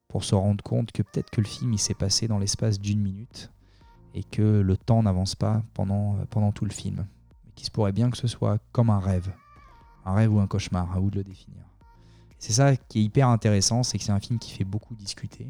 [0.08, 3.02] pour se rendre compte que peut-être que le film il s'est passé dans l'espace d'une
[3.02, 3.52] minute
[4.14, 7.06] et que le temps n'avance pas pendant, euh, pendant tout le film.
[7.46, 9.32] Mais qu'il se pourrait bien que ce soit comme un rêve.
[10.06, 11.60] Un rêve ou un cauchemar, à vous de le définir.
[12.40, 15.48] C'est ça qui est hyper intéressant, c'est que c'est un film qui fait beaucoup discuter,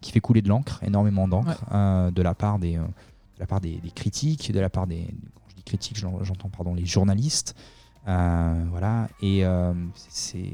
[0.00, 3.46] qui fait couler de l'encre, énormément d'encre, euh, de la part des, euh, de la
[3.46, 6.72] part des, des critiques, de la part des, quand je dis critiques, j'en- j'entends pardon
[6.74, 7.54] les journalistes,
[8.06, 9.08] voilà.
[9.20, 10.50] Et euh, c'est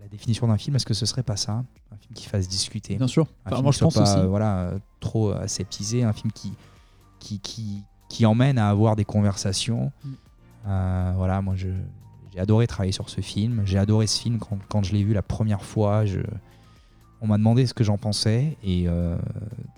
[0.00, 0.76] la définition d'un film.
[0.76, 3.24] Est-ce que ce serait pas ça, un film qui fasse discuter, Bien sûr.
[3.24, 4.18] un Enfin, film moi, qui je pense pas, aussi.
[4.18, 6.52] euh, voilà, euh, trop aseptisé, un film qui,
[7.18, 9.92] qui, qui, qui emmène à avoir des conversations.
[10.04, 10.10] Mm.
[10.68, 11.68] Euh, voilà, moi je,
[12.32, 13.62] j'ai adoré travailler sur ce film.
[13.64, 16.06] J'ai adoré ce film quand, quand je l'ai vu la première fois.
[16.06, 16.20] Je,
[17.20, 19.16] on m'a demandé ce que j'en pensais et euh,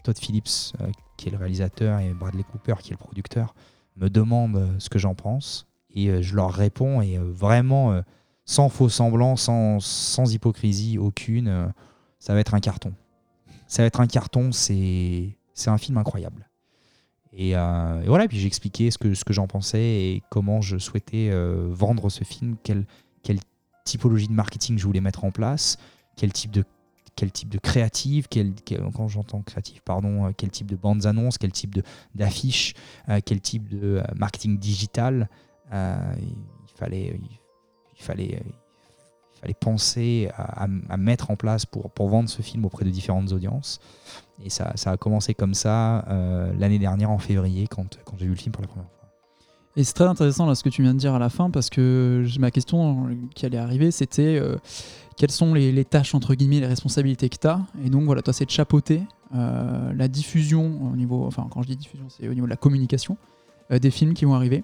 [0.03, 0.87] Todd Phillips, euh,
[1.17, 3.55] qui est le réalisateur, et Bradley Cooper, qui est le producteur,
[3.97, 7.93] me demandent euh, ce que j'en pense et euh, je leur réponds et euh, vraiment
[7.93, 8.03] euh,
[8.45, 11.73] sans faux semblant, sans, sans hypocrisie aucune,
[12.19, 12.93] ça va être un carton.
[13.67, 15.37] Ça va être un carton, c'est
[15.67, 16.51] un film incroyable.
[17.33, 20.61] Et, euh, et voilà, puis j'ai expliqué ce que, ce que j'en pensais et comment
[20.61, 21.31] je souhaitais
[21.71, 22.85] vendre ce film, quelle,
[23.23, 23.39] quelle
[23.87, 25.79] typologie de marketing je voulais mettre en place,
[26.17, 26.65] quel type de
[27.17, 28.53] quel type de créative, quel,
[28.93, 31.79] quand j'entends créative, pardon, quel type de bandes annonces, quel type
[32.15, 32.75] d'affiches,
[33.25, 35.31] quel type de marketing digital.
[35.75, 37.21] Euh, il fallait,
[37.99, 40.67] il, fallait, il fallait penser à,
[40.97, 43.81] mettre en place pour, pour vendre ce film auprès de différentes audiences.
[44.43, 48.27] Et ça, ça a commencé comme ça euh, l'année dernière en février quand, quand j'ai
[48.27, 49.05] vu le film pour la première fois.
[49.77, 51.69] Et c'est très intéressant là ce que tu viens de dire à la fin parce
[51.69, 54.57] que ma question qui allait arriver c'était euh,
[55.17, 58.33] quelles sont les, tâches entre guillemets, les responsabilités que tu as Et donc voilà, toi
[58.33, 59.03] c'est de chapeauter
[59.35, 62.57] euh, la diffusion au niveau, enfin quand je dis diffusion c'est au niveau de la
[62.57, 63.17] communication
[63.73, 64.63] euh, des films qui vont arriver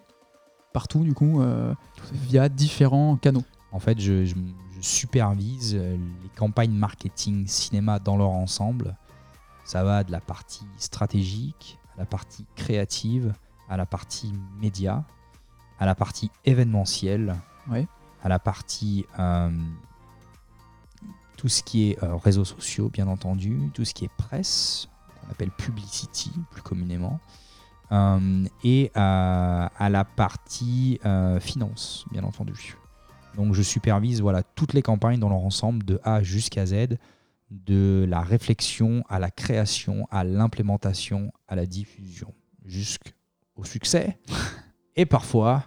[0.73, 1.75] partout du coup euh,
[2.12, 3.45] via différents canaux.
[3.73, 4.35] En fait, je, je-
[4.77, 8.97] je supervise euh, les campagnes marketing cinéma dans leur ensemble.
[9.64, 13.35] Ça va de la partie stratégique à la partie créative,
[13.68, 15.05] à la partie média,
[15.79, 17.37] à la partie événementielle,
[17.68, 17.87] Ouais.
[18.23, 19.51] à la partie euh,
[21.37, 24.89] tout ce qui est euh, réseaux sociaux, bien entendu, tout ce qui est presse,
[25.21, 27.21] qu'on appelle publicity plus communément,
[27.93, 32.76] et à, la partie euh, finance, bien entendu.
[33.36, 36.97] Donc je supervise voilà, toutes les campagnes dans leur ensemble, de A jusqu'à Z,
[37.51, 42.32] de la réflexion à la création, à l'implémentation, à la diffusion,
[42.64, 44.18] jusqu'au succès,
[44.97, 45.64] et parfois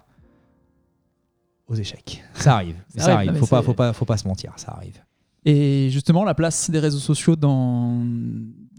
[1.66, 2.22] aux échecs.
[2.34, 4.72] Ça arrive, Ça ça, arrive, mais Faut pas, faut pas, faut pas se mentir, ça
[4.72, 5.02] arrive.
[5.46, 8.02] Et justement la place des réseaux sociaux dans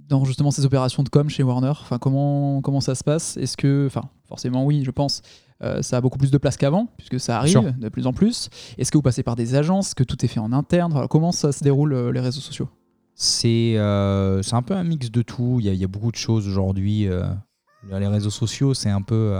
[0.08, 3.38] dans justement ces opérations de com chez Warner, enfin comment comment ça se passe?
[3.38, 5.22] Est-ce que, enfin forcément oui, je pense.
[5.64, 8.50] euh, ça a beaucoup plus de place qu'avant, puisque ça arrive de plus en plus.
[8.78, 9.88] Est-ce que vous passez par des agences?
[9.88, 11.08] Est-ce que tout est fait en interne?
[11.10, 12.70] Comment ça se déroule euh, les réseaux sociaux?
[13.14, 15.58] C'est euh, c'est un peu un mix de tout.
[15.60, 17.08] Il y a, il y a beaucoup de choses aujourd'hui.
[17.08, 17.24] euh,
[17.90, 19.38] les réseaux sociaux, c'est un peu,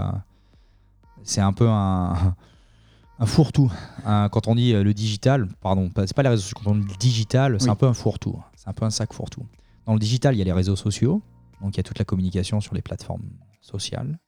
[1.22, 2.34] c'est un peu un,
[3.18, 3.70] un fourre-tout.
[4.04, 6.58] Hein, quand on dit le digital, pardon, c'est pas les réseaux sociaux.
[6.64, 7.70] Quand on dit le digital, c'est Oui.
[7.72, 8.40] un peu un fourre-tout.
[8.56, 9.44] C'est un peu un sac fourre-tout.
[9.86, 11.22] Dans le digital, il y a les réseaux sociaux.
[11.60, 13.30] Donc il y a toute la communication sur les plateformes
[13.60, 14.18] sociales.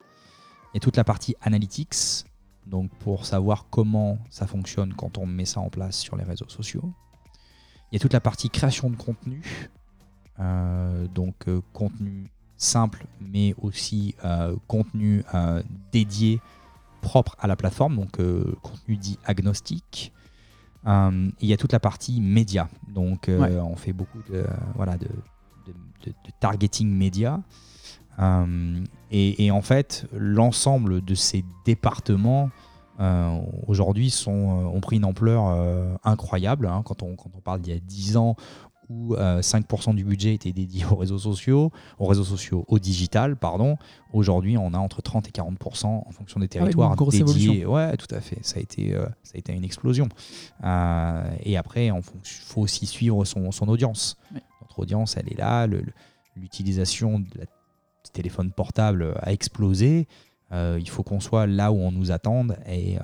[0.72, 2.24] Il y a toute la partie analytics.
[2.66, 6.48] Donc pour savoir comment ça fonctionne quand on met ça en place sur les réseaux
[6.48, 6.92] sociaux.
[7.90, 9.42] Il y a toute la partie création de contenu,
[10.38, 15.24] euh, donc euh, contenu simple, mais aussi euh, contenu
[15.90, 16.40] dédié,
[17.00, 18.18] propre à la plateforme, donc
[18.60, 20.12] contenu dit agnostique.
[20.86, 23.58] Il y a toute la partie média, donc Ouais.
[23.58, 24.44] on fait beaucoup de,
[24.74, 25.08] voilà, de,
[26.06, 27.40] de- targeting média.
[28.18, 28.80] Euh,
[29.10, 32.50] et, et en fait, l'ensemble de ces départements
[33.00, 33.38] euh,
[33.68, 36.66] aujourd'hui sont, euh, ont pris une ampleur euh, incroyable.
[36.66, 36.82] hein.
[36.84, 38.34] quand, on, quand on parle d'il y a 10 ans
[38.90, 43.36] où euh, 5% du budget était dédié aux réseaux sociaux, aux réseaux sociaux, au digital,
[43.36, 43.76] pardon.
[44.14, 47.44] Aujourd'hui, on a entre 30 et 40% en fonction des territoires une grosse dédiés.
[47.60, 47.72] évolution.
[47.72, 48.38] Ouais, tout à fait.
[48.42, 50.08] Ça a été, euh, ça a été une explosion.
[50.64, 51.92] Euh, et après, il
[52.24, 54.16] faut aussi suivre son, son audience.
[54.34, 54.40] Ouais.
[54.78, 55.66] Notre audience, elle est là.
[56.36, 60.06] L'utilisation de la- du téléphone portable a explosé.
[60.52, 63.02] Euh, il faut qu'on soit là où on nous attende et, euh,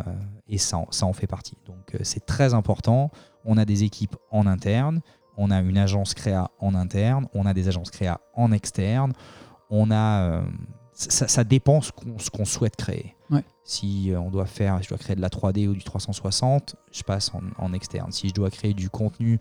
[0.48, 1.56] et ça, en- ça en fait partie.
[1.66, 3.10] Donc euh, c'est très important.
[3.44, 5.00] On a des équipes en interne,
[5.36, 9.12] on a une agence créa en interne, on a des agences créa en externe,
[9.68, 10.42] on a
[10.92, 11.90] ça, ça dépend ce
[12.30, 13.14] qu'on souhaite créer.
[13.30, 13.44] Ouais.
[13.64, 17.32] Si on doit faire, je dois créer de la 3D ou du 360, je passe
[17.34, 18.12] en, en externe.
[18.12, 19.40] Si je dois créer du contenu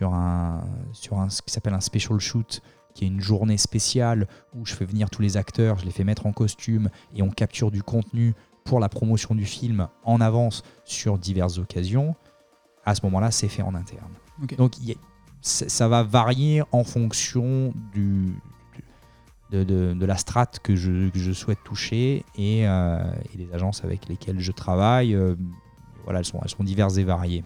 [0.00, 2.62] sur un sur un ce qui s'appelle un special shoot
[2.94, 4.26] qui est une journée spéciale
[4.56, 7.28] où je fais venir tous les acteurs, je les fais mettre en costume et on
[7.28, 8.32] capture du contenu
[8.64, 12.14] pour la promotion du film en avance sur diverses occasions,
[12.86, 14.12] à ce moment-là, c'est fait en interne.
[14.56, 14.96] Donc il y a-
[15.42, 18.32] ça va varier en fonction du,
[18.74, 18.84] du-
[19.50, 23.52] de, de- de la strate que je, que je souhaite toucher et, euh, et les
[23.52, 25.14] agences avec lesquelles je travaille.
[25.14, 25.34] euh,
[26.04, 27.44] voilà, elles sont, elles sont diverses et variées.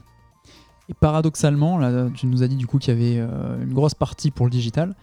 [0.88, 3.94] Et paradoxalement, là, tu nous as dit du coup qu'il y avait euh, une grosse
[3.94, 4.94] partie pour le digital.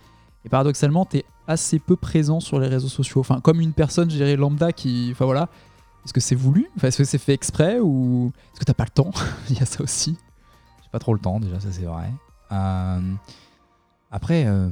[0.45, 3.19] Et paradoxalement, tu es assez peu présent sur les réseaux sociaux.
[3.21, 5.09] Enfin, comme une personne, je dirais, lambda qui.
[5.11, 5.49] Enfin voilà.
[6.05, 6.67] Est-ce que c'est voulu?
[6.77, 9.11] Enfin, Est-ce que c'est fait exprès Ou est-ce que t'as pas le temps?
[9.49, 10.17] Il y a ça aussi.
[10.83, 12.11] J'ai pas trop le temps déjà, ça c'est vrai.
[12.51, 12.99] Euh,
[14.09, 14.67] après, euh,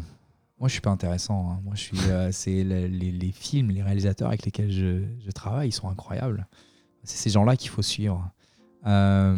[0.59, 1.51] moi je suis pas intéressant.
[1.51, 1.59] hein.
[1.63, 1.97] Moi je suis,
[2.31, 6.47] c'est le- les, les films, les réalisateurs avec lesquels je, je travaille, ils sont incroyables.
[7.03, 8.27] C'est ces gens-là qu'il faut suivre.
[8.85, 9.35] Euh,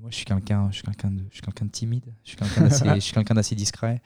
[0.00, 2.14] moi je suis quelqu'un, je suis quelqu'un de, je suis quelqu'un de timide.
[2.24, 4.00] Je suis quelqu'un d'assez, je suis quelqu'un d'assez discret.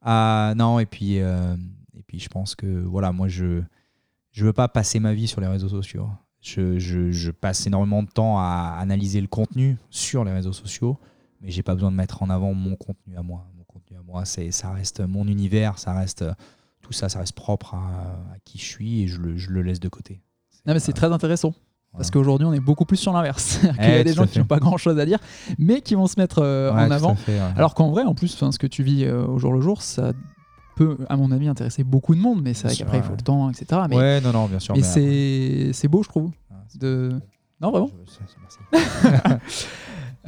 [0.00, 1.56] Ah non et puis euh,
[1.96, 3.62] et puis je pense que voilà moi je
[4.32, 6.08] je veux pas passer ma vie sur les réseaux sociaux.
[6.40, 10.98] Je, je- je passe énormément de temps à analyser le contenu sur les réseaux sociaux,
[11.40, 13.46] mais j'ai pas besoin de mettre en avant mon contenu à moi.
[13.56, 16.24] Mon contenu à moi, c'est ça reste mon univers, ça reste
[16.80, 19.78] tout ça, ça reste propre à, qui je suis et je le, je le laisse
[19.78, 20.20] de côté.
[20.66, 21.54] Non, mais c'est très intéressant.
[21.96, 23.60] Parce qu'aujourd'hui, on est beaucoup plus sur l'inverse.
[23.62, 25.18] Il y Eh, a des gens qui n'ont pas grand chose à dire,
[25.58, 27.14] mais qui vont se mettre euh, Ouais, en avant.
[27.14, 27.52] fait, ouais.
[27.56, 30.12] Alors qu'en vrai, en plus, ce que tu vis euh, au jour le jour, ça
[30.74, 32.40] peut, à mon avis, intéresser beaucoup de monde.
[32.42, 33.82] Mais c'est vrai qu'après, il faut le temps, etc.
[33.90, 34.74] Mais, ouais, non, non, bien sûr.
[34.74, 36.30] mais c'est beau, je trouve.
[36.68, 37.12] c'est- De...
[37.60, 39.38] Non, vraiment Je- merci.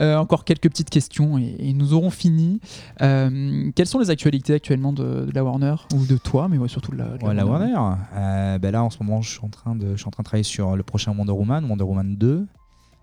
[0.00, 2.60] Euh, encore quelques petites questions et, et nous aurons fini.
[3.00, 6.68] Euh, quelles sont les actualités actuellement de, de la Warner ou de toi, mais ouais,
[6.68, 7.74] surtout de la, de Ouais, la Warner?
[8.14, 10.22] Euh, ben là, en ce moment, je suis en train de, je suis en train
[10.22, 12.46] de travailler sur le prochain Wonder Woman, Wonder Woman 2,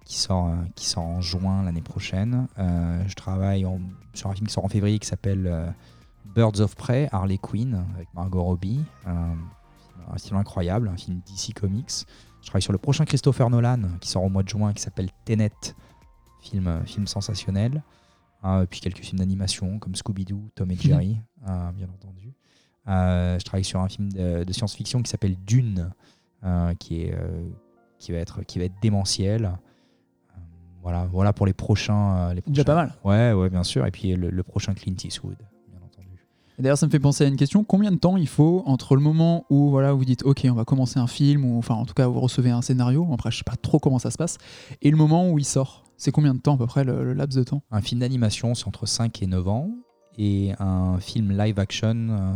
[0.06, 2.48] qui sort, qui sort en juin l'année prochaine.
[2.58, 3.80] Je travaille en-
[4.14, 5.74] sur un film qui sort en février qui s'appelle
[6.36, 8.82] Birds of Prey, Harley Quinn, avec Margot Robbie.
[9.06, 12.06] Un film incroyable, un film DC Comics.
[12.42, 15.10] Je travaille sur le prochain Christopher Nolan, qui sort au mois de juin, qui s'appelle
[15.26, 15.52] Tenet,
[16.42, 17.84] film, euh, film sensationnel.
[18.44, 21.18] Euh, puis quelques films d'animation comme Scooby-Doo, Tom et Jerry,
[21.48, 22.34] euh, bien entendu.
[22.88, 25.92] Euh, je travaille sur un film de, de science-fiction qui s'appelle Dune,
[26.44, 27.48] euh, qui, est, euh,
[28.00, 29.52] qui, va être, qui va être démentiel.
[30.82, 32.34] Voilà, voilà pour les prochains.
[32.48, 32.96] Déjà pas mal.
[33.04, 33.86] Ouais, ouais, bien sûr.
[33.86, 35.38] Et puis le, le prochain Clint Eastwood,
[35.70, 36.26] bien entendu.
[36.58, 37.64] D'ailleurs, ça me fait penser à une question.
[37.64, 40.66] Combien de temps il faut entre le moment où voilà, vous dites OK, on va
[40.66, 43.44] commencer un film, ou enfin en tout cas vous recevez un scénario, après je sais
[43.44, 44.40] pas trop comment ça se passe,
[44.82, 45.84] et le moment où il sort?
[46.04, 47.62] C'est combien de temps à peu près le, le laps de temps?
[47.70, 49.70] Un film d'animation, c'est entre 5 et 9 ans.
[50.18, 52.34] Et un film live action, euh,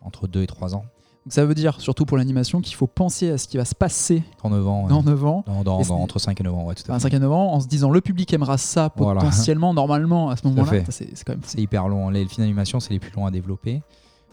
[0.00, 0.84] entre 2 et 3 ans.
[1.26, 3.74] Donc ça veut dire, surtout pour l'animation, qu'il faut penser à ce qui va se
[3.74, 4.86] passer Dans 9 ans.
[4.88, 5.44] dans 9 ans.
[5.46, 7.00] Dans- dans- Et dans- c'est- entre 5 et 9 ans, ouais, tout à fait.
[7.00, 9.20] 5 à 9 ans, en se disant le public aimera ça Voilà.
[9.20, 10.80] potentiellement, normalement, à ce moment-là.
[10.88, 11.42] C'est quand même.
[11.44, 12.08] C'est hyper long.
[12.08, 13.82] Les films d'animation, c'est les plus longs à développer.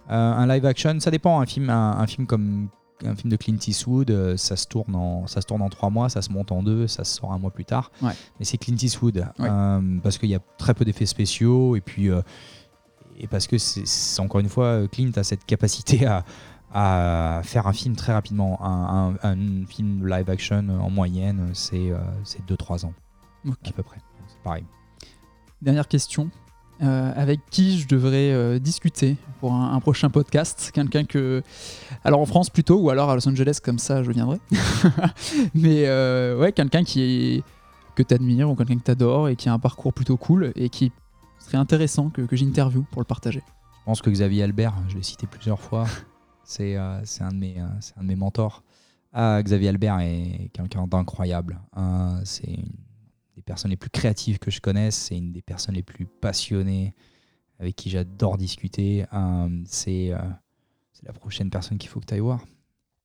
[0.10, 1.42] Euh, un live action, ça dépend.
[1.42, 2.70] Un film, un, un film comme
[3.06, 5.90] un film de Clint Eastwood, euh, ça se tourne en, ça se tourne en trois
[5.90, 7.92] mois, ça se monte en deux, ça se sort un mois plus tard.
[8.02, 8.14] Ouais.
[8.40, 9.48] Mais c'est Clint Eastwood Ouais.
[9.50, 12.22] euh, parce qu'il y a très peu d'effets spéciaux et puis euh,
[13.20, 16.24] et parce que c'est encore une fois Clint a cette capacité à
[16.74, 18.60] à faire un film très rapidement.
[18.62, 22.94] Un, un- un film live action en moyenne, c'est euh, c'est 2-3 ans
[23.48, 23.56] Ok.
[23.68, 24.00] à peu près.
[24.28, 24.66] C'est pareil.
[25.62, 26.30] Dernière question.
[26.84, 31.42] Euh, avec qui je devrais euh, discuter pour un, prochain podcast Quelqu'un que.
[32.04, 34.40] Alors en France plutôt, ou alors à Los Angeles, comme ça je viendrai.
[35.56, 37.44] Mais euh, ouais, quelqu'un qui est.
[37.96, 40.52] que tu admires ou quelqu'un que tu adores et qui a un parcours plutôt cool
[40.56, 40.92] et qui
[41.40, 43.42] serait intéressant que, que j'interviewe pour le partager.
[43.80, 45.88] Je pense que Xavier Albert, je l'ai cité plusieurs fois,
[46.44, 48.64] c'est un, un de mes mentors.
[49.14, 51.60] Ah, Xavier Albert est quelqu'un d'incroyable.
[52.24, 52.87] C'est une
[53.38, 56.96] des personnes les plus créatives que je connaisse, c'est une des personnes les plus passionnées,
[57.60, 59.06] avec qui j'adore discuter.
[59.14, 60.18] Euh, c'est euh,
[60.92, 62.44] c'est la prochaine personne qu'il faut que tu ailles voir.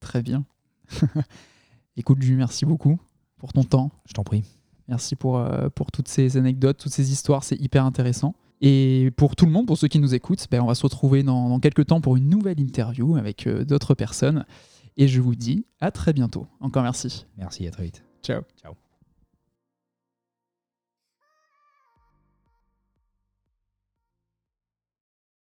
[0.01, 0.47] Très bien.
[1.99, 2.99] Écoute, Jules, merci beaucoup
[3.37, 3.91] pour ton temps.
[4.07, 4.43] Je t'en prie.
[4.89, 8.35] Merci pour, euh, pour toutes ces anecdotes, toutes ces histoires, c'est hyper intéressant.
[8.63, 11.23] Et pour tout le monde, pour ceux qui nous écoutent, ben, on va se retrouver
[11.23, 14.47] dans, dans quelques temps pour une nouvelle interview avec d'autres personnes.
[14.97, 16.47] Et je vous dis à très bientôt.
[16.61, 17.27] Encore merci.
[17.37, 18.05] Merci, à très vite.
[18.23, 18.43] Ciao.
[18.63, 18.82] Ciao.